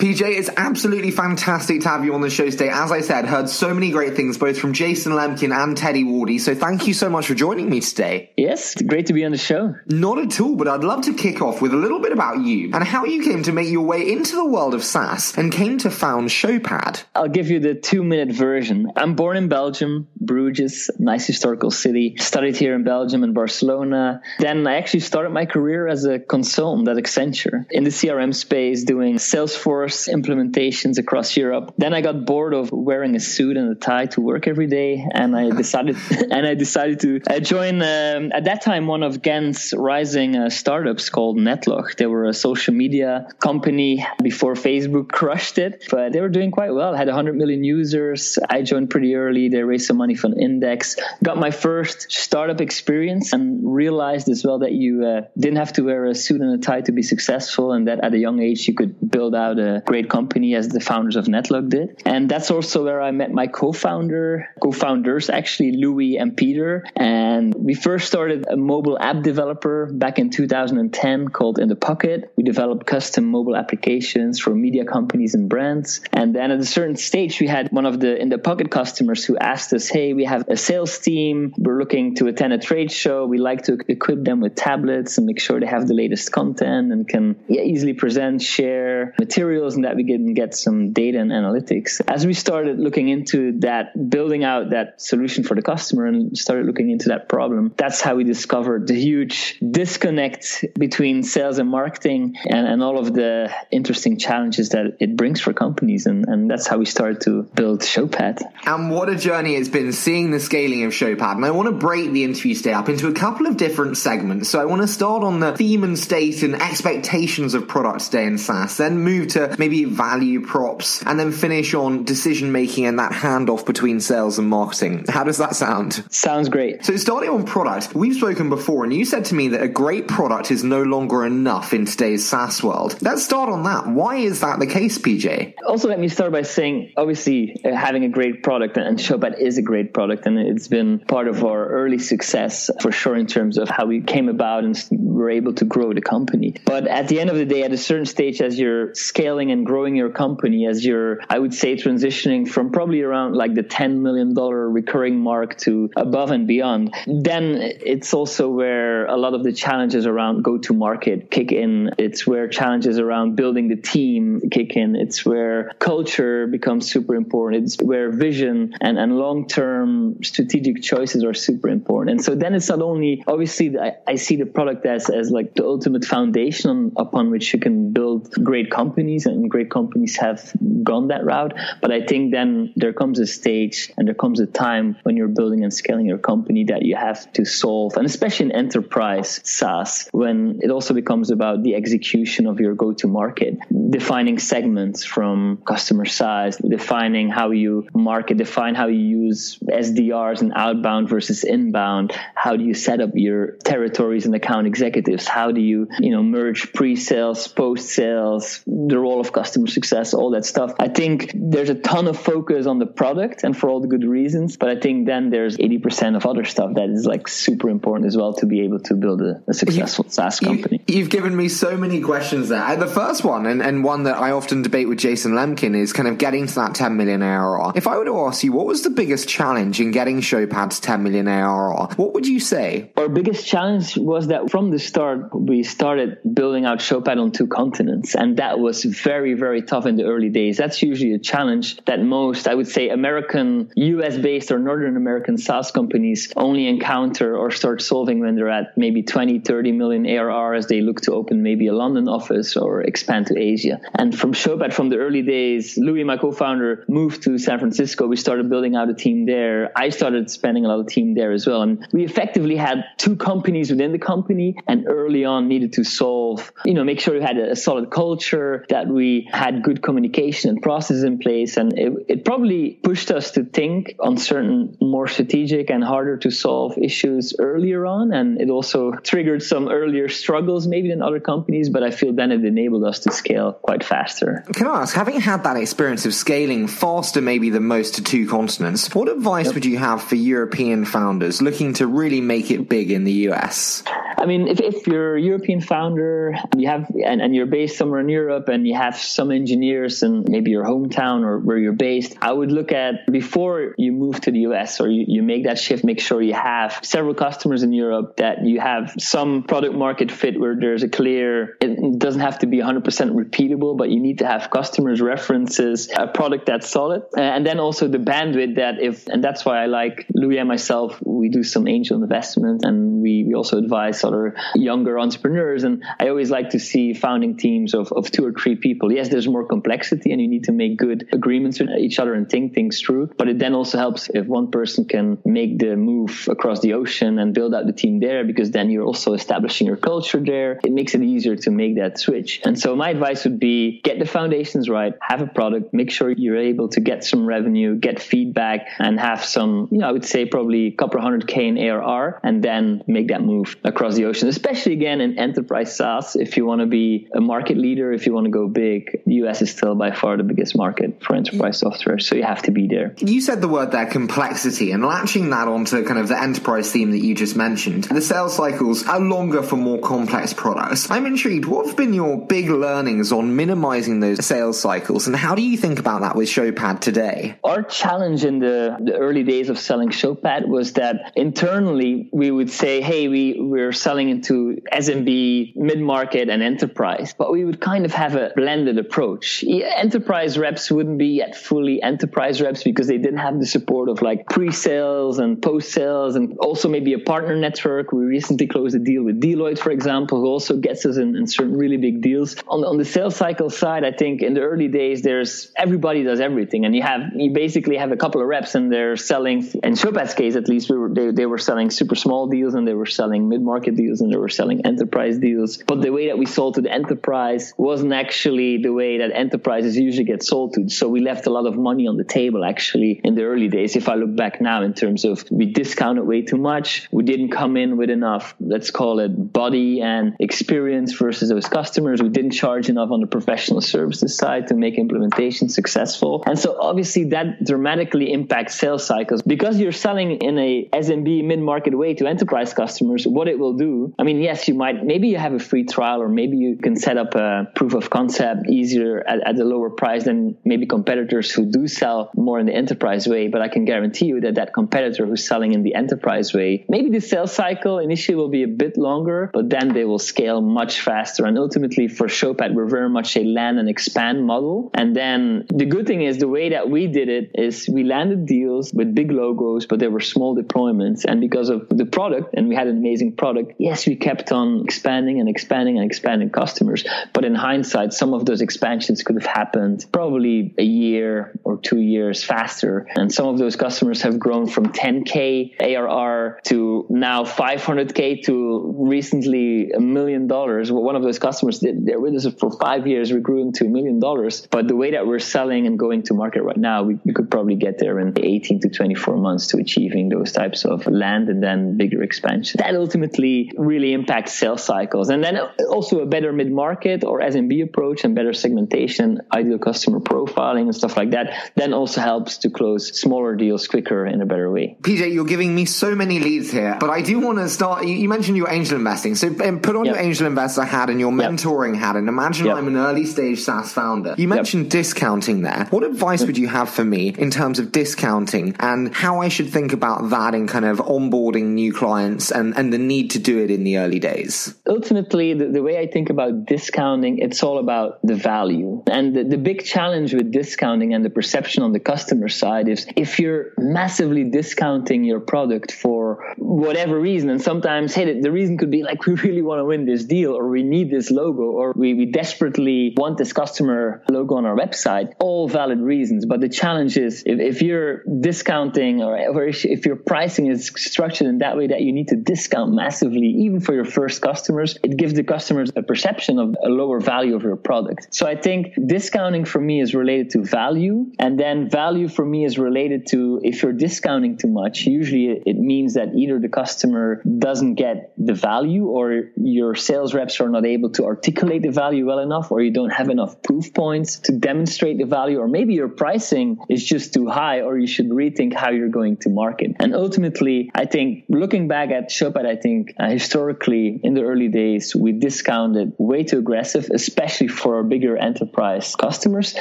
PJ, 0.00 0.22
it's 0.22 0.50
absolutely 0.56 1.12
fantastic 1.12 1.80
to 1.82 1.88
have 1.88 2.04
you 2.04 2.14
on 2.14 2.20
the 2.20 2.28
show 2.28 2.50
today. 2.50 2.68
As 2.68 2.90
I 2.90 3.00
said, 3.00 3.26
heard 3.26 3.48
so 3.48 3.72
many 3.72 3.92
great 3.92 4.16
things 4.16 4.36
both 4.36 4.58
from 4.58 4.72
Jason 4.72 5.12
Lemkin 5.12 5.54
and 5.54 5.76
Teddy 5.76 6.02
Wardy. 6.02 6.40
So 6.40 6.52
thank 6.52 6.88
you 6.88 6.94
so 6.94 7.08
much 7.08 7.28
for 7.28 7.34
joining 7.36 7.70
me 7.70 7.80
today. 7.80 8.32
Yes, 8.36 8.74
great 8.74 9.06
to 9.06 9.12
be 9.12 9.24
on 9.24 9.30
the 9.30 9.38
show. 9.38 9.76
Not 9.86 10.18
at 10.18 10.40
all, 10.40 10.56
but 10.56 10.66
I'd 10.66 10.82
love 10.82 11.04
to 11.04 11.14
kick 11.14 11.40
off 11.40 11.62
with 11.62 11.72
a 11.72 11.76
little 11.76 12.00
bit 12.00 12.10
about 12.10 12.40
you 12.40 12.72
and 12.74 12.82
how 12.82 13.04
you 13.04 13.22
came 13.22 13.44
to 13.44 13.52
make 13.52 13.68
your 13.68 13.86
way 13.86 14.10
into 14.10 14.34
the 14.34 14.44
world 14.44 14.74
of 14.74 14.82
SaaS 14.82 15.38
and 15.38 15.52
came 15.52 15.78
to 15.78 15.92
found 15.92 16.28
Showpad. 16.28 17.04
I'll 17.14 17.28
give 17.28 17.48
you 17.48 17.60
the 17.60 17.76
two 17.76 18.02
minute 18.02 18.34
version. 18.34 18.90
I'm 18.96 19.14
born 19.14 19.36
in 19.36 19.48
Belgium, 19.48 20.08
Bruges, 20.20 20.90
nice 20.98 21.24
historical 21.24 21.70
city. 21.70 22.16
Studied 22.18 22.56
here 22.56 22.74
in 22.74 22.82
Belgium 22.82 23.22
and 23.22 23.32
Barcelona. 23.32 24.22
Then 24.40 24.66
I 24.66 24.74
actually 24.74 25.00
started 25.00 25.30
my 25.30 25.46
career 25.46 25.86
as 25.86 26.04
a 26.04 26.18
consultant 26.18 26.88
at 26.88 26.96
Accenture 26.96 27.64
in 27.70 27.84
the 27.84 27.90
CRM 27.90 28.34
space 28.34 28.82
doing 28.82 29.18
Salesforce 29.18 29.83
implementations 29.88 30.98
across 30.98 31.36
Europe. 31.36 31.74
Then 31.78 31.94
I 31.94 32.00
got 32.00 32.26
bored 32.26 32.54
of 32.54 32.70
wearing 32.72 33.16
a 33.16 33.20
suit 33.20 33.56
and 33.56 33.70
a 33.70 33.74
tie 33.74 34.06
to 34.06 34.20
work 34.20 34.46
every 34.46 34.66
day, 34.66 35.06
and 35.12 35.36
I 35.36 35.50
decided 35.62 35.96
and 36.10 36.46
I 36.46 36.54
decided 36.54 37.00
to 37.00 37.20
uh, 37.28 37.40
join 37.40 37.82
um, 37.82 38.32
at 38.32 38.44
that 38.44 38.62
time 38.62 38.86
one 38.86 39.02
of 39.02 39.22
Ghent's 39.22 39.74
rising 39.74 40.36
uh, 40.36 40.50
startups 40.50 41.10
called 41.10 41.36
Netlog. 41.36 41.96
They 41.96 42.06
were 42.06 42.24
a 42.26 42.34
social 42.34 42.74
media 42.74 43.28
company 43.38 44.06
before 44.22 44.54
Facebook 44.54 45.08
crushed 45.20 45.58
it, 45.58 45.84
but 45.90 46.12
they 46.12 46.20
were 46.20 46.28
doing 46.28 46.50
quite 46.50 46.72
well. 46.72 46.94
Had 46.94 47.08
100 47.08 47.34
million 47.36 47.64
users. 47.64 48.38
I 48.48 48.62
joined 48.62 48.90
pretty 48.90 49.14
early. 49.14 49.48
They 49.48 49.62
raised 49.62 49.86
some 49.86 49.96
money 49.96 50.14
from 50.14 50.38
Index. 50.38 50.96
Got 51.22 51.38
my 51.38 51.50
first 51.50 52.12
startup 52.12 52.60
experience 52.60 53.32
and 53.32 53.74
realized 53.74 54.28
as 54.28 54.44
well 54.44 54.60
that 54.60 54.72
you 54.72 55.04
uh, 55.04 55.22
didn't 55.38 55.58
have 55.58 55.72
to 55.74 55.82
wear 55.82 56.06
a 56.06 56.14
suit 56.14 56.40
and 56.40 56.54
a 56.54 56.58
tie 56.58 56.82
to 56.82 56.92
be 56.92 57.02
successful, 57.02 57.72
and 57.72 57.88
that 57.88 58.02
at 58.02 58.14
a 58.14 58.18
young 58.18 58.40
age 58.40 58.66
you 58.68 58.74
could 58.74 58.94
build 59.10 59.34
out 59.34 59.58
a 59.58 59.73
great 59.80 60.08
company 60.08 60.54
as 60.54 60.68
the 60.68 60.80
founders 60.80 61.16
of 61.16 61.26
Netlog 61.26 61.68
did. 61.68 62.02
And 62.04 62.28
that's 62.28 62.50
also 62.50 62.84
where 62.84 63.00
I 63.00 63.10
met 63.10 63.32
my 63.32 63.46
co-founder, 63.46 64.48
co-founders 64.62 65.30
actually 65.30 65.72
Louis 65.72 66.16
and 66.16 66.36
Peter. 66.36 66.84
And 66.96 67.54
we 67.54 67.74
first 67.74 68.06
started 68.06 68.46
a 68.48 68.56
mobile 68.56 68.98
app 68.98 69.22
developer 69.22 69.86
back 69.92 70.18
in 70.18 70.30
2010 70.30 71.28
called 71.28 71.58
In 71.58 71.68
the 71.68 71.76
Pocket. 71.76 72.32
We 72.36 72.44
developed 72.44 72.86
custom 72.86 73.24
mobile 73.24 73.56
applications 73.56 74.40
for 74.40 74.54
media 74.54 74.84
companies 74.84 75.34
and 75.34 75.48
brands. 75.48 76.00
And 76.12 76.34
then 76.34 76.50
at 76.50 76.58
a 76.58 76.64
certain 76.64 76.96
stage, 76.96 77.40
we 77.40 77.46
had 77.46 77.70
one 77.70 77.86
of 77.86 78.00
the 78.00 78.20
In 78.20 78.28
the 78.28 78.38
Pocket 78.38 78.70
customers 78.70 79.24
who 79.24 79.36
asked 79.36 79.72
us, 79.72 79.88
Hey, 79.88 80.12
we 80.12 80.24
have 80.24 80.48
a 80.48 80.56
sales 80.56 80.98
team. 80.98 81.54
We're 81.56 81.78
looking 81.78 82.14
to 82.16 82.26
attend 82.26 82.52
a 82.52 82.58
trade 82.58 82.90
show. 82.92 83.26
We 83.26 83.38
like 83.38 83.62
to 83.64 83.78
equip 83.88 84.24
them 84.24 84.40
with 84.40 84.54
tablets 84.54 85.18
and 85.18 85.26
make 85.26 85.40
sure 85.40 85.60
they 85.60 85.66
have 85.66 85.86
the 85.88 85.94
latest 85.94 86.32
content 86.32 86.92
and 86.92 87.08
can 87.08 87.36
easily 87.48 87.94
present, 87.94 88.42
share 88.42 89.14
materials 89.18 89.63
materials 89.64 89.76
and 89.76 89.84
that 89.84 89.96
we 89.96 90.04
can 90.04 90.34
get 90.34 90.54
some 90.54 90.92
data 90.92 91.18
and 91.18 91.30
analytics. 91.30 92.00
As 92.08 92.26
we 92.26 92.34
started 92.34 92.78
looking 92.78 93.08
into 93.08 93.58
that, 93.60 94.10
building 94.10 94.44
out 94.44 94.70
that 94.70 95.00
solution 95.00 95.44
for 95.44 95.54
the 95.54 95.62
customer 95.62 96.06
and 96.06 96.36
started 96.36 96.66
looking 96.66 96.90
into 96.90 97.08
that 97.08 97.28
problem, 97.28 97.72
that's 97.76 98.00
how 98.00 98.16
we 98.16 98.24
discovered 98.24 98.86
the 98.86 98.94
huge 98.94 99.58
disconnect 99.58 100.64
between 100.78 101.22
sales 101.22 101.58
and 101.58 101.68
marketing 101.68 102.36
and, 102.48 102.66
and 102.66 102.82
all 102.82 102.98
of 102.98 103.14
the 103.14 103.50
interesting 103.70 104.18
challenges 104.18 104.70
that 104.70 104.96
it 105.00 105.16
brings 105.16 105.40
for 105.40 105.52
companies. 105.52 106.06
And, 106.06 106.26
and 106.28 106.50
that's 106.50 106.66
how 106.66 106.78
we 106.78 106.86
started 106.86 107.20
to 107.22 107.42
build 107.54 107.80
Showpad. 107.80 108.42
And 108.66 108.90
what 108.90 109.08
a 109.08 109.16
journey 109.16 109.54
it's 109.54 109.68
been 109.68 109.92
seeing 109.92 110.30
the 110.30 110.40
scaling 110.40 110.84
of 110.84 110.92
Showpad. 110.92 111.36
And 111.36 111.44
I 111.44 111.50
want 111.50 111.68
to 111.68 111.74
break 111.74 112.12
the 112.12 112.24
interview 112.24 112.54
today 112.54 112.72
up 112.72 112.88
into 112.88 113.08
a 113.08 113.12
couple 113.12 113.46
of 113.46 113.56
different 113.56 113.96
segments. 113.96 114.48
So 114.48 114.60
I 114.60 114.64
want 114.64 114.82
to 114.82 114.88
start 114.88 115.22
on 115.22 115.40
the 115.40 115.56
theme 115.56 115.84
and 115.84 115.98
state 115.98 116.42
and 116.42 116.60
expectations 116.60 117.54
of 117.54 117.68
product 117.68 118.06
today 118.06 118.26
in 118.26 118.38
SaaS, 118.38 118.76
then 118.76 118.98
move 118.98 119.28
to 119.28 119.53
maybe 119.58 119.84
value 119.84 120.40
props, 120.40 121.02
and 121.04 121.18
then 121.18 121.32
finish 121.32 121.74
on 121.74 122.04
decision 122.04 122.52
making 122.52 122.86
and 122.86 122.98
that 122.98 123.12
handoff 123.12 123.66
between 123.66 124.00
sales 124.00 124.38
and 124.38 124.48
marketing. 124.48 125.04
How 125.08 125.24
does 125.24 125.38
that 125.38 125.56
sound? 125.56 126.04
Sounds 126.10 126.48
great. 126.48 126.84
So, 126.84 126.96
starting 126.96 127.30
on 127.30 127.44
product, 127.44 127.94
we've 127.94 128.16
spoken 128.16 128.50
before, 128.50 128.84
and 128.84 128.92
you 128.92 129.04
said 129.04 129.26
to 129.26 129.34
me 129.34 129.48
that 129.48 129.62
a 129.62 129.68
great 129.68 130.08
product 130.08 130.50
is 130.50 130.64
no 130.64 130.82
longer 130.82 131.24
enough 131.24 131.72
in 131.72 131.86
today's 131.86 132.28
SaaS 132.28 132.62
world. 132.62 132.96
Let's 133.02 133.24
start 133.24 133.48
on 133.48 133.62
that. 133.64 133.86
Why 133.86 134.16
is 134.16 134.40
that 134.40 134.58
the 134.58 134.66
case, 134.66 134.98
PJ? 134.98 135.54
Also, 135.66 135.88
let 135.88 135.98
me 135.98 136.08
start 136.08 136.32
by 136.32 136.42
saying 136.42 136.92
obviously, 136.96 137.60
uh, 137.64 137.74
having 137.74 138.04
a 138.04 138.08
great 138.08 138.42
product 138.42 138.76
and 138.76 138.98
Showpad 138.98 139.38
is 139.38 139.58
a 139.58 139.62
great 139.62 139.92
product, 139.94 140.26
and 140.26 140.38
it's 140.38 140.68
been 140.68 141.00
part 141.00 141.28
of 141.28 141.44
our 141.44 141.66
early 141.66 141.98
success 141.98 142.70
for 142.80 142.92
sure 142.92 143.16
in 143.16 143.26
terms 143.26 143.58
of 143.58 143.68
how 143.68 143.86
we 143.86 144.00
came 144.00 144.28
about 144.28 144.64
and 144.64 144.76
were 144.90 145.30
able 145.30 145.54
to 145.54 145.64
grow 145.64 145.92
the 145.92 146.00
company. 146.00 146.54
But 146.64 146.86
at 146.86 147.08
the 147.08 147.20
end 147.20 147.30
of 147.30 147.36
the 147.36 147.44
day, 147.44 147.62
at 147.62 147.72
a 147.72 147.78
certain 147.78 148.06
stage, 148.06 148.40
as 148.40 148.58
you're 148.58 148.94
scaling 148.94 149.43
and 149.50 149.66
growing 149.66 149.96
your 149.96 150.10
company, 150.10 150.66
as 150.66 150.84
you're, 150.84 151.20
I 151.28 151.38
would 151.38 151.54
say, 151.54 151.76
transitioning 151.76 152.48
from 152.48 152.70
probably 152.70 153.02
around 153.02 153.34
like 153.34 153.54
the 153.54 153.62
$10 153.62 153.98
million 153.98 154.34
recurring 154.34 155.20
mark 155.20 155.56
to 155.58 155.90
above 155.96 156.30
and 156.30 156.46
beyond, 156.46 156.94
then 157.06 157.56
it's 157.60 158.14
also 158.14 158.48
where 158.48 159.06
a 159.06 159.16
lot 159.16 159.34
of 159.34 159.44
the 159.44 159.52
challenges 159.52 160.06
around 160.06 160.42
go 160.42 160.58
to 160.58 160.72
market 160.72 161.30
kick 161.30 161.52
in. 161.52 161.90
It's 161.98 162.26
where 162.26 162.48
challenges 162.48 162.98
around 162.98 163.36
building 163.36 163.68
the 163.68 163.76
team 163.76 164.40
kick 164.50 164.76
in. 164.76 164.96
It's 164.96 165.24
where 165.24 165.72
culture 165.78 166.46
becomes 166.46 166.90
super 166.90 167.14
important. 167.14 167.64
It's 167.64 167.82
where 167.82 168.10
vision 168.10 168.74
and, 168.80 168.98
and 168.98 169.16
long 169.16 169.46
term 169.46 170.22
strategic 170.22 170.82
choices 170.82 171.24
are 171.24 171.34
super 171.34 171.68
important. 171.68 172.10
And 172.10 172.24
so 172.24 172.34
then 172.34 172.54
it's 172.54 172.68
not 172.68 172.80
only, 172.80 173.24
obviously, 173.26 173.78
I, 173.78 173.96
I 174.06 174.14
see 174.16 174.36
the 174.36 174.46
product 174.46 174.86
as, 174.86 175.10
as 175.10 175.30
like 175.30 175.54
the 175.54 175.64
ultimate 175.64 176.04
foundation 176.04 176.92
upon 176.96 177.30
which 177.30 177.52
you 177.52 177.60
can 177.60 177.92
build 177.92 178.30
great 178.42 178.70
companies, 178.70 179.26
great 179.48 179.70
companies 179.70 180.16
have 180.16 180.52
gone 180.82 181.08
that 181.08 181.24
route. 181.24 181.54
But 181.80 181.92
I 181.92 182.04
think 182.04 182.32
then 182.32 182.72
there 182.76 182.92
comes 182.92 183.18
a 183.18 183.26
stage 183.26 183.92
and 183.96 184.06
there 184.06 184.14
comes 184.14 184.40
a 184.40 184.46
time 184.46 184.96
when 185.02 185.16
you're 185.16 185.28
building 185.28 185.64
and 185.64 185.72
scaling 185.72 186.06
your 186.06 186.18
company 186.18 186.64
that 186.64 186.82
you 186.82 186.96
have 186.96 187.32
to 187.34 187.44
solve, 187.44 187.96
and 187.96 188.06
especially 188.06 188.46
in 188.46 188.52
enterprise 188.52 189.40
SaaS, 189.44 190.08
when 190.12 190.60
it 190.62 190.70
also 190.70 190.94
becomes 190.94 191.30
about 191.30 191.62
the 191.62 191.74
execution 191.74 192.46
of 192.46 192.60
your 192.60 192.74
go 192.74 192.92
to 192.92 193.06
market, 193.06 193.58
defining 193.90 194.38
segments 194.38 195.04
from 195.04 195.58
customer 195.66 196.04
size, 196.04 196.56
defining 196.56 197.28
how 197.28 197.50
you 197.50 197.86
market, 197.94 198.36
define 198.36 198.74
how 198.74 198.86
you 198.86 198.98
use 198.98 199.58
SDRs 199.62 200.40
and 200.40 200.52
outbound 200.54 201.08
versus 201.08 201.44
inbound. 201.44 202.12
How 202.34 202.56
do 202.56 202.64
you 202.64 202.74
set 202.74 203.00
up 203.00 203.10
your 203.14 203.52
territories 203.64 204.26
and 204.26 204.34
account 204.34 204.66
executives? 204.66 205.26
How 205.26 205.50
do 205.52 205.60
you, 205.60 205.88
you 205.98 206.10
know, 206.10 206.22
merge 206.22 206.72
pre-sales, 206.72 207.48
post-sales, 207.48 208.62
the 208.66 208.98
role 208.98 209.20
of 209.24 209.32
customer 209.32 209.66
success, 209.66 210.14
all 210.14 210.30
that 210.30 210.44
stuff. 210.44 210.74
I 210.78 210.88
think 210.88 211.32
there's 211.34 211.70
a 211.70 211.74
ton 211.74 212.06
of 212.06 212.18
focus 212.18 212.66
on 212.66 212.78
the 212.78 212.86
product 212.86 213.44
and 213.44 213.56
for 213.56 213.68
all 213.68 213.80
the 213.80 213.88
good 213.88 214.04
reasons, 214.04 214.56
but 214.56 214.68
I 214.68 214.76
think 214.78 215.06
then 215.06 215.30
there's 215.30 215.56
80% 215.56 216.16
of 216.16 216.26
other 216.26 216.44
stuff 216.44 216.74
that 216.74 216.88
is 216.90 217.06
like 217.06 217.28
super 217.28 217.68
important 217.70 218.06
as 218.06 218.16
well 218.16 218.34
to 218.34 218.46
be 218.46 218.62
able 218.62 218.80
to 218.80 218.94
build 218.94 219.22
a, 219.22 219.42
a 219.46 219.54
successful 219.54 220.04
you, 220.06 220.10
SaaS 220.10 220.40
company. 220.40 220.82
You, 220.86 221.00
have 221.00 221.10
given 221.10 221.36
me 221.36 221.48
so 221.48 221.76
many 221.76 222.00
questions 222.00 222.48
there. 222.48 222.62
Uh, 222.62 222.76
the 222.76 222.86
first 222.86 223.24
one, 223.24 223.46
and, 223.46 223.62
and 223.62 223.84
one 223.84 224.04
that 224.04 224.16
I 224.16 224.30
often 224.30 224.62
debate 224.62 224.88
with 224.88 224.98
Jason 224.98 225.32
Lemkin, 225.32 225.76
is 225.76 225.92
kind 225.92 226.08
of 226.08 226.18
getting 226.18 226.46
to 226.46 226.54
that 226.56 226.74
10 226.74 226.96
million 226.96 227.22
ARR. 227.22 227.72
If 227.74 227.86
I 227.86 227.96
were 227.96 228.04
to 228.04 228.18
ask 228.20 228.44
you, 228.44 228.52
what 228.52 228.66
was 228.66 228.82
the 228.82 228.90
biggest 228.90 229.28
challenge 229.28 229.80
in 229.80 229.90
getting 229.90 230.20
Showpad 230.20 230.70
to 230.70 230.80
10 230.80 231.02
million 231.02 231.28
ARR? 231.28 231.88
What 231.96 232.14
would 232.14 232.26
you 232.26 232.40
say? 232.40 232.92
Our 232.96 233.08
biggest 233.08 233.46
challenge 233.46 233.96
was 233.96 234.28
that 234.28 234.50
from 234.50 234.70
the 234.70 234.78
start, 234.78 235.34
we 235.34 235.62
started 235.62 236.18
building 236.34 236.64
out 236.64 236.78
Showpad 236.78 237.20
on 237.20 237.32
two 237.32 237.46
continents. 237.46 238.14
And 238.14 238.36
that 238.38 238.58
was 238.58 238.84
very, 238.84 239.13
very 239.14 239.34
very 239.34 239.62
tough 239.62 239.86
in 239.86 239.94
the 240.00 240.06
early 240.12 240.30
days. 240.40 240.56
That's 240.62 240.82
usually 240.82 241.14
a 241.14 241.22
challenge 241.32 241.66
that 241.90 242.00
most, 242.02 242.42
I 242.52 242.54
would 242.58 242.70
say, 242.76 242.84
American, 242.88 243.70
US 243.76 244.16
based 244.28 244.50
or 244.50 244.58
Northern 244.58 244.96
American 244.96 245.36
SaaS 245.46 245.70
companies 245.70 246.20
only 246.36 246.64
encounter 246.74 247.28
or 247.36 247.48
start 247.62 247.78
solving 247.92 248.18
when 248.24 248.34
they're 248.36 248.56
at 248.60 248.66
maybe 248.84 249.00
20, 249.02 249.40
30 249.40 249.72
million 249.72 250.02
ARR 250.14 250.54
as 250.60 250.66
they 250.66 250.80
look 250.88 250.98
to 251.02 251.12
open 251.20 251.42
maybe 251.42 251.66
a 251.68 251.76
London 251.82 252.06
office 252.08 252.56
or 252.56 252.70
expand 252.92 253.26
to 253.30 253.34
Asia. 253.52 253.76
And 254.00 254.08
from 254.20 254.32
Showpad, 254.42 254.72
from 254.78 254.88
the 254.92 254.98
early 255.04 255.22
days, 255.22 255.78
Louis, 255.86 256.04
my 256.12 256.16
co-founder, 256.24 256.84
moved 256.88 257.22
to 257.24 257.38
San 257.38 257.58
Francisco. 257.62 258.06
We 258.14 258.16
started 258.26 258.50
building 258.52 258.74
out 258.78 258.88
a 258.94 258.96
team 259.04 259.26
there. 259.34 259.70
I 259.84 259.90
started 259.98 260.24
spending 260.38 260.64
a 260.64 260.68
lot 260.72 260.80
of 260.80 260.88
team 260.96 261.14
there 261.20 261.32
as 261.38 261.46
well. 261.46 261.62
And 261.66 261.72
we 261.92 262.02
effectively 262.10 262.56
had 262.68 262.78
two 263.04 263.14
companies 263.30 263.66
within 263.70 263.92
the 263.96 264.02
company 264.12 264.48
and 264.70 264.78
early 264.98 265.24
on 265.24 265.40
needed 265.52 265.72
to 265.78 265.84
solve, 265.84 266.38
you 266.64 266.74
know, 266.76 266.84
make 266.90 267.00
sure 267.02 267.14
we 267.14 267.22
had 267.32 267.38
a 267.38 267.56
solid 267.66 267.86
culture, 268.00 268.64
that 268.74 268.86
we 268.88 269.03
had 269.30 269.62
good 269.62 269.82
communication 269.82 270.50
and 270.50 270.62
processes 270.62 271.04
in 271.04 271.18
place. 271.18 271.56
And 271.56 271.78
it, 271.78 271.92
it 272.08 272.24
probably 272.24 272.78
pushed 272.82 273.10
us 273.10 273.32
to 273.32 273.44
think 273.44 273.94
on 274.00 274.16
certain 274.16 274.76
more 274.80 275.08
strategic 275.08 275.70
and 275.70 275.82
harder 275.82 276.16
to 276.18 276.30
solve 276.30 276.78
issues 276.78 277.34
earlier 277.38 277.86
on. 277.86 278.12
And 278.12 278.40
it 278.40 278.50
also 278.50 278.92
triggered 278.92 279.42
some 279.42 279.68
earlier 279.68 280.08
struggles 280.08 280.66
maybe 280.66 280.88
than 280.90 281.02
other 281.02 281.20
companies, 281.20 281.70
but 281.70 281.82
I 281.82 281.90
feel 281.90 282.12
then 282.12 282.32
it 282.32 282.44
enabled 282.44 282.84
us 282.84 283.00
to 283.00 283.12
scale 283.12 283.52
quite 283.52 283.84
faster. 283.84 284.44
Can 284.54 284.66
I 284.66 284.82
ask, 284.82 284.94
having 284.94 285.20
had 285.20 285.44
that 285.44 285.56
experience 285.56 286.06
of 286.06 286.14
scaling 286.14 286.66
faster 286.66 287.20
maybe 287.20 287.50
than 287.50 287.64
most 287.64 287.94
to 287.96 288.02
two 288.02 288.28
continents, 288.28 288.94
what 288.94 289.08
advice 289.08 289.46
yep. 289.46 289.54
would 289.54 289.64
you 289.64 289.78
have 289.78 290.02
for 290.02 290.16
European 290.16 290.84
founders 290.84 291.40
looking 291.40 291.74
to 291.74 291.86
really 291.86 292.20
make 292.20 292.50
it 292.50 292.68
big 292.68 292.90
in 292.90 293.04
the 293.04 293.28
US? 293.28 293.82
I 294.18 294.26
mean, 294.26 294.48
if, 294.48 294.60
if 294.60 294.86
you're 294.86 295.16
a 295.16 295.20
European 295.20 295.60
founder, 295.60 296.34
you 296.56 296.68
have 296.68 296.90
and, 297.04 297.20
and 297.20 297.34
you're 297.34 297.46
based 297.46 297.76
somewhere 297.76 298.00
in 298.00 298.08
Europe 298.08 298.48
and 298.48 298.66
you 298.66 298.74
have 298.74 298.83
some 298.92 299.30
engineers 299.30 300.02
in 300.02 300.24
maybe 300.28 300.50
your 300.50 300.64
hometown 300.64 301.24
or 301.24 301.38
where 301.38 301.58
you're 301.58 301.72
based, 301.72 302.16
I 302.20 302.32
would 302.32 302.52
look 302.52 302.72
at 302.72 303.06
before 303.10 303.74
you 303.78 303.92
move 303.92 304.20
to 304.22 304.30
the 304.30 304.40
US 304.40 304.80
or 304.80 304.88
you, 304.88 305.04
you 305.08 305.22
make 305.22 305.44
that 305.44 305.58
shift, 305.58 305.84
make 305.84 306.00
sure 306.00 306.20
you 306.20 306.34
have 306.34 306.80
several 306.82 307.14
customers 307.14 307.62
in 307.62 307.72
Europe 307.72 308.16
that 308.18 308.44
you 308.44 308.60
have 308.60 308.94
some 308.98 309.42
product 309.42 309.74
market 309.74 310.10
fit 310.10 310.38
where 310.38 310.56
there's 310.58 310.82
a 310.82 310.88
clear, 310.88 311.56
it 311.60 311.98
doesn't 311.98 312.20
have 312.20 312.38
to 312.40 312.46
be 312.46 312.58
100% 312.58 312.82
repeatable, 312.84 313.76
but 313.76 313.90
you 313.90 314.00
need 314.00 314.18
to 314.18 314.26
have 314.26 314.50
customers, 314.50 315.00
references, 315.00 315.88
a 315.96 316.06
product 316.06 316.46
that's 316.46 316.68
solid. 316.68 317.02
And 317.16 317.46
then 317.46 317.58
also 317.60 317.88
the 317.88 317.98
bandwidth 317.98 318.56
that 318.56 318.80
if, 318.80 319.06
and 319.06 319.22
that's 319.22 319.44
why 319.44 319.62
I 319.62 319.66
like 319.66 320.06
Louis 320.14 320.38
and 320.38 320.48
myself, 320.48 321.00
we 321.04 321.28
do 321.28 321.42
some 321.42 321.66
angel 321.68 322.02
investment 322.02 322.64
and 322.64 323.00
we, 323.00 323.24
we 323.26 323.34
also 323.34 323.58
advise 323.58 324.04
other 324.04 324.34
younger 324.54 324.98
entrepreneurs. 324.98 325.64
And 325.64 325.82
I 325.98 326.08
always 326.08 326.30
like 326.30 326.50
to 326.50 326.58
see 326.58 326.94
founding 326.94 327.36
teams 327.36 327.74
of, 327.74 327.92
of 327.92 328.10
two 328.10 328.24
or 328.24 328.32
three 328.32 328.56
people. 328.56 328.73
Yes, 328.90 329.08
there's 329.08 329.28
more 329.28 329.46
complexity 329.46 330.12
and 330.12 330.20
you 330.20 330.28
need 330.28 330.44
to 330.44 330.52
make 330.52 330.76
good 330.76 331.08
agreements 331.12 331.60
with 331.60 331.70
each 331.78 331.98
other 331.98 332.14
and 332.14 332.28
think 332.28 332.54
things 332.54 332.80
through. 332.80 333.10
But 333.16 333.28
it 333.28 333.38
then 333.38 333.54
also 333.54 333.78
helps 333.78 334.08
if 334.12 334.26
one 334.26 334.50
person 334.50 334.84
can 334.84 335.18
make 335.24 335.58
the 335.58 335.76
move 335.76 336.28
across 336.30 336.60
the 336.60 336.74
ocean 336.74 337.18
and 337.18 337.34
build 337.34 337.54
out 337.54 337.66
the 337.66 337.72
team 337.72 338.00
there 338.00 338.24
because 338.24 338.50
then 338.50 338.70
you're 338.70 338.84
also 338.84 339.14
establishing 339.14 339.66
your 339.66 339.76
culture 339.76 340.22
there. 340.24 340.60
It 340.64 340.72
makes 340.72 340.94
it 340.94 341.02
easier 341.02 341.36
to 341.36 341.50
make 341.50 341.76
that 341.76 341.98
switch. 341.98 342.40
And 342.44 342.58
so 342.58 342.76
my 342.76 342.90
advice 342.90 343.24
would 343.24 343.40
be 343.40 343.80
get 343.82 343.98
the 343.98 344.06
foundations 344.06 344.68
right, 344.68 344.94
have 345.00 345.20
a 345.22 345.26
product, 345.26 345.72
make 345.72 345.90
sure 345.90 346.10
you're 346.10 346.36
able 346.38 346.68
to 346.70 346.80
get 346.80 347.04
some 347.04 347.26
revenue, 347.26 347.76
get 347.76 348.00
feedback 348.00 348.68
and 348.78 348.98
have 348.98 349.24
some, 349.24 349.68
you 349.70 349.78
know, 349.78 349.88
I 349.88 349.92
would 349.92 350.04
say 350.04 350.26
probably 350.26 350.66
a 350.68 350.72
couple 350.72 351.00
hundred 351.00 351.26
K 351.26 351.48
in 351.48 351.58
ARR 351.58 352.20
and 352.22 352.42
then 352.42 352.82
make 352.86 353.08
that 353.08 353.22
move 353.22 353.56
across 353.64 353.94
the 353.94 354.04
ocean, 354.06 354.28
especially 354.28 354.72
again 354.72 355.00
in 355.00 355.18
enterprise 355.18 355.76
SaaS. 355.76 356.16
If 356.16 356.36
you 356.36 356.46
want 356.46 356.60
to 356.60 356.66
be 356.66 357.08
a 357.14 357.20
market 357.20 357.56
leader, 357.56 357.92
if 357.92 358.06
you 358.06 358.12
want 358.14 358.26
to 358.26 358.30
go 358.30 358.48
big, 358.48 358.63
the 358.64 359.14
US 359.24 359.42
is 359.42 359.50
still 359.50 359.74
by 359.74 359.92
far 359.92 360.16
the 360.16 360.22
biggest 360.22 360.56
market 360.56 361.02
for 361.02 361.14
enterprise 361.14 361.58
software. 361.58 361.98
So 361.98 362.14
you 362.16 362.22
have 362.22 362.42
to 362.42 362.50
be 362.50 362.66
there. 362.66 362.94
You 362.98 363.20
said 363.20 363.40
the 363.40 363.48
word 363.48 363.72
there, 363.72 363.86
complexity, 363.86 364.70
and 364.72 364.84
latching 364.84 365.30
that 365.30 365.48
onto 365.48 365.84
kind 365.84 365.98
of 365.98 366.08
the 366.08 366.20
enterprise 366.20 366.70
theme 366.72 366.90
that 366.92 366.98
you 366.98 367.14
just 367.14 367.36
mentioned. 367.36 367.84
The 367.84 368.00
sales 368.00 368.34
cycles 368.34 368.86
are 368.86 369.00
longer 369.00 369.42
for 369.42 369.56
more 369.56 369.80
complex 369.80 370.32
products. 370.32 370.90
I'm 370.90 371.06
intrigued. 371.06 371.46
What 371.46 371.66
have 371.66 371.76
been 371.76 371.94
your 371.94 372.26
big 372.26 372.48
learnings 372.48 373.12
on 373.12 373.36
minimizing 373.36 374.00
those 374.00 374.24
sales 374.24 374.60
cycles, 374.60 375.06
and 375.06 375.16
how 375.16 375.34
do 375.34 375.42
you 375.42 375.56
think 375.56 375.78
about 375.78 376.02
that 376.02 376.16
with 376.16 376.28
Showpad 376.28 376.80
today? 376.80 377.36
Our 377.44 377.62
challenge 377.62 378.24
in 378.24 378.38
the, 378.38 378.76
the 378.80 378.96
early 378.96 379.22
days 379.22 379.48
of 379.48 379.58
selling 379.58 379.90
Showpad 379.90 380.46
was 380.46 380.74
that 380.74 381.12
internally 381.16 382.08
we 382.12 382.30
would 382.30 382.50
say, 382.50 382.80
hey, 382.80 383.08
we, 383.08 383.36
we're 383.38 383.72
selling 383.72 384.08
into 384.08 384.62
SMB, 384.72 385.56
mid 385.56 385.80
market, 385.80 386.28
and 386.28 386.42
enterprise. 386.42 387.14
But 387.16 387.32
we 387.32 387.44
would 387.44 387.60
kind 387.60 387.84
of 387.84 387.92
have 387.92 388.16
a 388.16 388.32
blended 388.54 388.78
approach. 388.78 389.44
Enterprise 389.44 390.38
reps 390.38 390.70
wouldn't 390.70 390.96
be 390.96 391.08
yet 391.22 391.34
fully 391.34 391.82
enterprise 391.82 392.40
reps 392.40 392.62
because 392.62 392.86
they 392.86 392.98
didn't 392.98 393.18
have 393.18 393.40
the 393.40 393.46
support 393.46 393.88
of 393.88 394.00
like 394.00 394.28
pre 394.28 394.52
sales 394.52 395.18
and 395.18 395.42
post 395.42 395.72
sales 395.72 396.14
and 396.14 396.38
also 396.38 396.68
maybe 396.68 396.92
a 396.92 397.00
partner 397.00 397.34
network. 397.34 397.90
We 397.90 398.04
recently 398.04 398.46
closed 398.46 398.76
a 398.76 398.78
deal 398.78 399.02
with 399.02 399.20
Deloitte, 399.20 399.58
for 399.58 399.72
example, 399.72 400.20
who 400.20 400.28
also 400.28 400.56
gets 400.56 400.86
us 400.86 400.98
in, 400.98 401.16
in 401.16 401.26
certain 401.26 401.56
really 401.56 401.78
big 401.78 402.00
deals. 402.00 402.36
On, 402.46 402.64
on 402.64 402.78
the 402.78 402.84
sales 402.84 403.16
cycle 403.16 403.50
side, 403.50 403.82
I 403.84 403.90
think 403.90 404.22
in 404.22 404.34
the 404.34 404.42
early 404.42 404.68
days, 404.68 405.02
there's 405.02 405.50
everybody 405.56 406.04
does 406.04 406.20
everything. 406.20 406.64
And 406.64 406.76
you 406.76 406.82
have, 406.82 407.00
you 407.16 407.32
basically 407.32 407.76
have 407.76 407.90
a 407.90 407.96
couple 407.96 408.20
of 408.20 408.28
reps 408.28 408.54
and 408.54 408.72
they're 408.72 408.96
selling, 408.96 409.38
in 409.64 409.72
Showpad's 409.74 410.14
case 410.14 410.36
at 410.36 410.48
least, 410.48 410.70
we 410.70 410.76
were, 410.78 410.90
they, 410.94 411.10
they 411.10 411.26
were 411.26 411.42
selling 411.48 411.70
super 411.70 411.96
small 411.96 412.28
deals 412.28 412.54
and 412.54 412.68
they 412.68 412.74
were 412.74 412.86
selling 413.00 413.28
mid 413.28 413.42
market 413.42 413.74
deals 413.74 414.00
and 414.00 414.12
they 414.12 414.16
were 414.16 414.34
selling 414.40 414.64
enterprise 414.64 415.18
deals. 415.18 415.58
But 415.66 415.82
the 415.82 415.90
way 415.90 416.06
that 416.06 416.18
we 416.18 416.26
sold 416.26 416.54
to 416.54 416.60
the 416.60 416.72
enterprise 416.72 417.52
wasn't 417.56 417.92
actually 417.92 418.43
the 418.62 418.72
way 418.72 418.98
that 418.98 419.10
enterprises 419.14 419.76
usually 419.76 420.04
get 420.04 420.22
sold 420.22 420.54
to. 420.54 420.68
So 420.68 420.88
we 420.88 421.00
left 421.00 421.26
a 421.26 421.30
lot 421.30 421.46
of 421.46 421.56
money 421.56 421.86
on 421.86 421.96
the 421.96 422.04
table 422.04 422.44
actually 422.44 423.00
in 423.02 423.14
the 423.14 423.24
early 423.24 423.48
days. 423.48 423.76
If 423.76 423.88
I 423.88 423.94
look 423.94 424.14
back 424.14 424.40
now 424.40 424.62
in 424.62 424.74
terms 424.74 425.04
of 425.04 425.24
we 425.30 425.46
discounted 425.46 426.06
way 426.06 426.22
too 426.22 426.36
much, 426.36 426.88
we 426.90 427.02
didn't 427.02 427.30
come 427.30 427.56
in 427.56 427.76
with 427.76 427.90
enough, 427.90 428.34
let's 428.40 428.70
call 428.70 429.00
it 429.00 429.32
body 429.32 429.80
and 429.80 430.14
experience 430.20 430.92
versus 430.92 431.28
those 431.28 431.48
customers. 431.48 432.02
We 432.02 432.08
didn't 432.08 432.32
charge 432.32 432.68
enough 432.68 432.90
on 432.90 433.00
the 433.00 433.06
professional 433.06 433.60
services 433.60 434.16
side 434.16 434.48
to 434.48 434.54
make 434.54 434.78
implementation 434.78 435.48
successful. 435.48 436.22
And 436.26 436.38
so 436.38 436.60
obviously 436.60 437.04
that 437.10 437.44
dramatically 437.44 438.12
impacts 438.12 438.54
sales 438.58 438.86
cycles 438.86 439.22
because 439.22 439.58
you're 439.58 439.72
selling 439.72 440.18
in 440.18 440.38
a 440.38 440.68
SMB 440.72 441.24
mid 441.24 441.40
market 441.40 441.76
way 441.76 441.94
to 441.94 442.06
enterprise 442.06 442.52
customers. 442.52 443.06
What 443.06 443.28
it 443.28 443.38
will 443.38 443.54
do. 443.54 443.94
I 443.98 444.02
mean, 444.02 444.20
yes, 444.20 444.48
you 444.48 444.54
might, 444.54 444.84
maybe 444.84 445.08
you 445.08 445.18
have 445.18 445.34
a 445.34 445.38
free 445.38 445.64
trial 445.64 446.02
or 446.02 446.08
maybe 446.08 446.36
you 446.36 446.56
can 446.56 446.76
set 446.76 446.96
up 446.96 447.14
a 447.14 447.50
proof 447.54 447.74
of 447.74 447.90
concept 447.90 448.33
easier 448.48 449.02
at, 449.06 449.26
at 449.26 449.38
a 449.38 449.44
lower 449.44 449.70
price 449.70 450.04
than 450.04 450.36
maybe 450.44 450.66
competitors 450.66 451.30
who 451.30 451.44
do 451.50 451.66
sell 451.66 452.10
more 452.16 452.38
in 452.38 452.46
the 452.46 452.54
enterprise 452.54 453.06
way. 453.06 453.28
But 453.28 453.40
I 453.42 453.48
can 453.48 453.64
guarantee 453.64 454.06
you 454.06 454.20
that 454.20 454.36
that 454.36 454.52
competitor 454.52 455.06
who's 455.06 455.26
selling 455.26 455.52
in 455.52 455.62
the 455.62 455.74
enterprise 455.74 456.32
way, 456.34 456.64
maybe 456.68 456.90
the 456.90 457.00
sales 457.00 457.32
cycle 457.32 457.78
initially 457.78 458.16
will 458.16 458.28
be 458.28 458.42
a 458.42 458.48
bit 458.48 458.76
longer, 458.76 459.30
but 459.32 459.50
then 459.50 459.72
they 459.74 459.84
will 459.84 459.98
scale 459.98 460.40
much 460.40 460.80
faster. 460.80 461.26
And 461.26 461.38
ultimately 461.38 461.88
for 461.88 462.06
Showpad, 462.06 462.54
we're 462.54 462.68
very 462.68 462.88
much 462.88 463.16
a 463.16 463.24
land 463.24 463.58
and 463.58 463.68
expand 463.68 464.26
model. 464.26 464.70
And 464.74 464.94
then 464.94 465.46
the 465.48 465.66
good 465.66 465.86
thing 465.86 466.02
is 466.02 466.18
the 466.18 466.28
way 466.28 466.50
that 466.50 466.70
we 466.70 466.86
did 466.86 467.08
it 467.08 467.30
is 467.34 467.68
we 467.68 467.84
landed 467.84 468.26
deals 468.26 468.72
with 468.72 468.94
big 468.94 469.10
logos, 469.10 469.66
but 469.66 469.78
they 469.78 469.88
were 469.88 470.00
small 470.00 470.36
deployments. 470.36 471.04
And 471.04 471.20
because 471.20 471.48
of 471.48 471.68
the 471.68 471.86
product, 471.86 472.34
and 472.34 472.48
we 472.48 472.54
had 472.54 472.66
an 472.66 472.76
amazing 472.76 473.16
product, 473.16 473.52
yes, 473.58 473.86
we 473.86 473.96
kept 473.96 474.32
on 474.32 474.62
expanding 474.64 475.20
and 475.20 475.28
expanding 475.28 475.78
and 475.78 475.86
expanding 475.86 476.30
customers. 476.30 476.84
But 477.12 477.24
in 477.24 477.34
hindsight, 477.34 477.92
some 477.92 478.14
of 478.14 478.23
those 478.26 478.40
expansions 478.40 479.02
could 479.02 479.16
have 479.16 479.26
happened 479.26 479.84
probably 479.92 480.54
a 480.58 480.62
year 480.62 481.38
or 481.44 481.58
two 481.58 481.80
years 481.80 482.22
faster. 482.22 482.86
And 482.96 483.12
some 483.12 483.28
of 483.28 483.38
those 483.38 483.56
customers 483.56 484.02
have 484.02 484.18
grown 484.18 484.46
from 484.46 484.72
10K 484.72 485.60
ARR 485.60 486.40
to 486.44 486.86
now 486.88 487.24
500K 487.24 488.24
to 488.24 488.74
recently 488.78 489.70
a 489.70 489.80
million 489.80 490.26
dollars. 490.26 490.70
One 490.70 490.96
of 490.96 491.02
those 491.02 491.18
customers, 491.18 491.60
they're 491.60 492.00
with 492.00 492.14
us 492.14 492.26
for 492.38 492.50
five 492.58 492.86
years. 492.86 493.12
We 493.12 493.20
grew 493.20 493.42
into 493.42 493.64
a 493.64 493.68
million 493.68 494.00
dollars. 494.00 494.46
But 494.50 494.68
the 494.68 494.76
way 494.76 494.92
that 494.92 495.06
we're 495.06 495.18
selling 495.18 495.66
and 495.66 495.78
going 495.78 496.02
to 496.04 496.14
market 496.14 496.42
right 496.42 496.56
now, 496.56 496.82
we, 496.82 496.98
we 497.04 497.12
could 497.12 497.30
probably 497.30 497.56
get 497.56 497.78
there 497.78 497.98
in 497.98 498.12
18 498.16 498.60
to 498.60 498.68
24 498.68 499.16
months 499.16 499.48
to 499.48 499.58
achieving 499.58 500.08
those 500.08 500.32
types 500.32 500.64
of 500.64 500.86
land 500.86 501.28
and 501.28 501.42
then 501.42 501.76
bigger 501.76 502.02
expansion. 502.02 502.58
That 502.58 502.74
ultimately 502.74 503.52
really 503.56 503.92
impacts 503.92 504.34
sales 504.34 504.64
cycles. 504.64 505.08
And 505.08 505.22
then 505.22 505.38
also 505.68 506.00
a 506.00 506.06
better 506.06 506.32
mid 506.32 506.50
market 506.50 507.04
or 507.04 507.20
SMB 507.20 507.64
approach 507.64 508.04
and 508.04 508.13
better 508.14 508.32
segmentation, 508.32 509.20
ideal 509.32 509.58
customer 509.58 510.00
profiling 510.00 510.62
and 510.62 510.74
stuff 510.74 510.96
like 510.96 511.10
that, 511.10 511.52
then 511.56 511.72
also 511.72 512.00
helps 512.00 512.38
to 512.38 512.50
close 512.50 512.98
smaller 512.98 513.34
deals 513.34 513.66
quicker 513.68 514.06
in 514.06 514.20
a 514.22 514.26
better 514.26 514.50
way. 514.50 514.76
PJ, 514.82 515.12
you're 515.12 515.24
giving 515.24 515.54
me 515.54 515.64
so 515.64 515.94
many 515.94 516.18
leads 516.18 516.50
here, 516.50 516.76
but 516.80 516.90
I 516.90 517.02
do 517.02 517.18
want 517.20 517.38
to 517.38 517.48
start. 517.48 517.86
You 517.86 518.08
mentioned 518.08 518.36
your 518.36 518.50
angel 518.50 518.76
investing. 518.76 519.14
So 519.14 519.28
um, 519.28 519.60
put 519.60 519.76
on 519.76 519.84
yep. 519.84 519.94
your 519.94 520.04
angel 520.04 520.26
investor 520.26 520.64
hat 520.64 520.90
and 520.90 521.00
your 521.00 521.12
mentoring 521.12 521.74
yep. 521.74 521.82
hat 521.82 521.96
and 521.96 522.08
imagine 522.08 522.46
yep. 522.46 522.56
I'm 522.56 522.68
an 522.68 522.76
early 522.76 523.06
stage 523.06 523.40
SaaS 523.40 523.72
founder. 523.72 524.14
You 524.16 524.28
mentioned 524.28 524.70
discounting 524.70 525.42
there. 525.42 525.66
What 525.70 525.84
advice 525.84 526.24
would 526.24 526.38
you 526.38 526.48
have 526.48 526.70
for 526.70 526.84
me 526.84 527.14
in 527.16 527.30
terms 527.30 527.58
of 527.58 527.72
discounting 527.72 528.56
and 528.60 528.94
how 528.94 529.20
I 529.20 529.28
should 529.28 529.50
think 529.50 529.72
about 529.72 530.10
that 530.10 530.34
in 530.34 530.46
kind 530.46 530.64
of 530.64 530.78
onboarding 530.78 531.54
new 531.54 531.72
clients 531.72 532.30
and, 532.30 532.56
and 532.56 532.72
the 532.72 532.78
need 532.78 533.10
to 533.12 533.18
do 533.18 533.38
it 533.38 533.50
in 533.50 533.64
the 533.64 533.78
early 533.78 533.98
days? 533.98 534.54
Ultimately, 534.66 535.34
the, 535.34 535.46
the 535.46 535.62
way 535.62 535.78
I 535.78 535.86
think 535.86 536.10
about 536.10 536.46
discounting, 536.46 537.18
it's 537.18 537.42
all 537.42 537.58
about 537.58 537.93
the 538.02 538.14
value. 538.14 538.82
And 538.90 539.14
the, 539.16 539.24
the 539.24 539.38
big 539.38 539.64
challenge 539.64 540.14
with 540.14 540.30
discounting 540.30 540.94
and 540.94 541.04
the 541.04 541.10
perception 541.10 541.62
on 541.62 541.72
the 541.72 541.80
customer 541.80 542.28
side 542.28 542.68
is 542.68 542.86
if 542.96 543.18
you're 543.18 543.52
massively 543.58 544.24
discounting 544.24 545.04
your 545.04 545.20
product 545.20 545.72
for 545.72 546.03
whatever 546.36 546.98
reason, 546.98 547.30
and 547.30 547.40
sometimes, 547.42 547.94
hey, 547.94 548.20
the, 548.20 548.30
reason 548.30 548.58
could 548.58 548.70
be 548.70 548.82
like 548.82 549.06
we 549.06 549.14
really 549.14 549.42
want 549.42 549.60
to 549.60 549.64
win 549.64 549.86
this 549.86 550.04
deal 550.04 550.32
or 550.32 550.48
we 550.48 550.62
need 550.62 550.90
this 550.90 551.10
logo 551.10 551.42
or 551.42 551.72
we, 551.76 551.94
we 551.94 552.06
desperately 552.06 552.94
want 552.96 553.16
this 553.16 553.32
customer 553.32 554.02
logo 554.10 554.34
on 554.36 554.44
our 554.44 554.56
website, 554.56 555.12
all 555.20 555.48
valid 555.48 555.80
reasons. 555.80 556.26
But 556.26 556.40
the 556.40 556.48
challenge 556.48 556.96
is 556.96 557.22
if, 557.24 557.38
if 557.38 557.62
you're 557.62 558.02
discounting 558.20 559.02
or, 559.02 559.16
or 559.16 559.44
if 559.46 559.86
your 559.86 559.96
pricing 559.96 560.46
is 560.46 560.72
structured 560.76 561.28
in 561.28 561.38
that 561.38 561.56
way 561.56 561.68
that 561.68 561.80
you 561.80 561.92
need 561.92 562.08
to 562.08 562.16
discount 562.16 562.72
massively, 562.74 563.26
even 563.26 563.60
for 563.60 563.74
your 563.74 563.84
first 563.84 564.20
customers, 564.20 564.78
it 564.82 564.96
gives 564.96 565.14
the 565.14 565.24
customers 565.24 565.70
a 565.76 565.82
perception 565.82 566.38
of 566.38 566.56
a 566.62 566.68
lower 566.68 567.00
value 567.00 567.36
of 567.36 567.42
your 567.42 567.56
product. 567.56 568.08
So 568.10 568.26
I 568.26 568.36
think 568.36 568.74
discounting 568.86 569.44
for 569.44 569.60
me 569.60 569.80
is 569.80 569.94
related 569.94 570.30
to 570.30 570.42
value. 570.42 571.06
And 571.18 571.38
then 571.38 571.70
value 571.70 572.08
for 572.08 572.24
me 572.24 572.44
is 572.44 572.58
related 572.58 573.06
to 573.08 573.40
if 573.42 573.62
you're 573.62 573.72
discounting 573.72 574.36
too 574.36 574.48
much, 574.48 574.86
usually 574.86 575.40
it 575.46 575.56
means 575.56 575.94
that 575.94 576.03
either 576.14 576.38
the 576.38 576.48
customer 576.48 577.22
doesn't 577.38 577.74
get 577.74 578.12
the 578.18 578.34
value 578.34 578.86
or 578.86 579.30
your 579.36 579.74
sales 579.74 580.14
reps 580.14 580.40
are 580.40 580.48
not 580.48 580.66
able 580.66 580.90
to 580.90 581.04
articulate 581.04 581.62
the 581.62 581.70
value 581.70 582.06
well 582.06 582.18
enough 582.18 582.50
or 582.50 582.60
you 582.60 582.72
don't 582.72 582.90
have 582.90 583.08
enough 583.08 583.42
proof 583.42 583.72
points 583.72 584.18
to 584.20 584.32
demonstrate 584.32 584.98
the 584.98 585.04
value 585.04 585.38
or 585.38 585.48
maybe 585.48 585.74
your 585.74 585.88
pricing 585.88 586.58
is 586.68 586.84
just 586.84 587.14
too 587.14 587.28
high 587.28 587.60
or 587.60 587.78
you 587.78 587.86
should 587.86 588.08
rethink 588.08 588.52
how 588.54 588.70
you're 588.70 588.88
going 588.88 589.16
to 589.18 589.30
market. 589.30 589.72
And 589.80 589.94
ultimately, 589.94 590.70
I 590.74 590.86
think 590.86 591.24
looking 591.28 591.68
back 591.68 591.90
at 591.90 592.10
Showpad, 592.10 592.46
I 592.46 592.56
think 592.56 592.94
uh, 592.98 593.10
historically 593.10 594.00
in 594.02 594.14
the 594.14 594.22
early 594.22 594.48
days, 594.48 594.94
we 594.94 595.12
discounted 595.12 595.92
way 595.98 596.24
too 596.24 596.38
aggressive, 596.38 596.90
especially 596.92 597.48
for 597.48 597.76
our 597.76 597.82
bigger 597.82 598.16
enterprise 598.16 598.96
customers. 598.96 599.54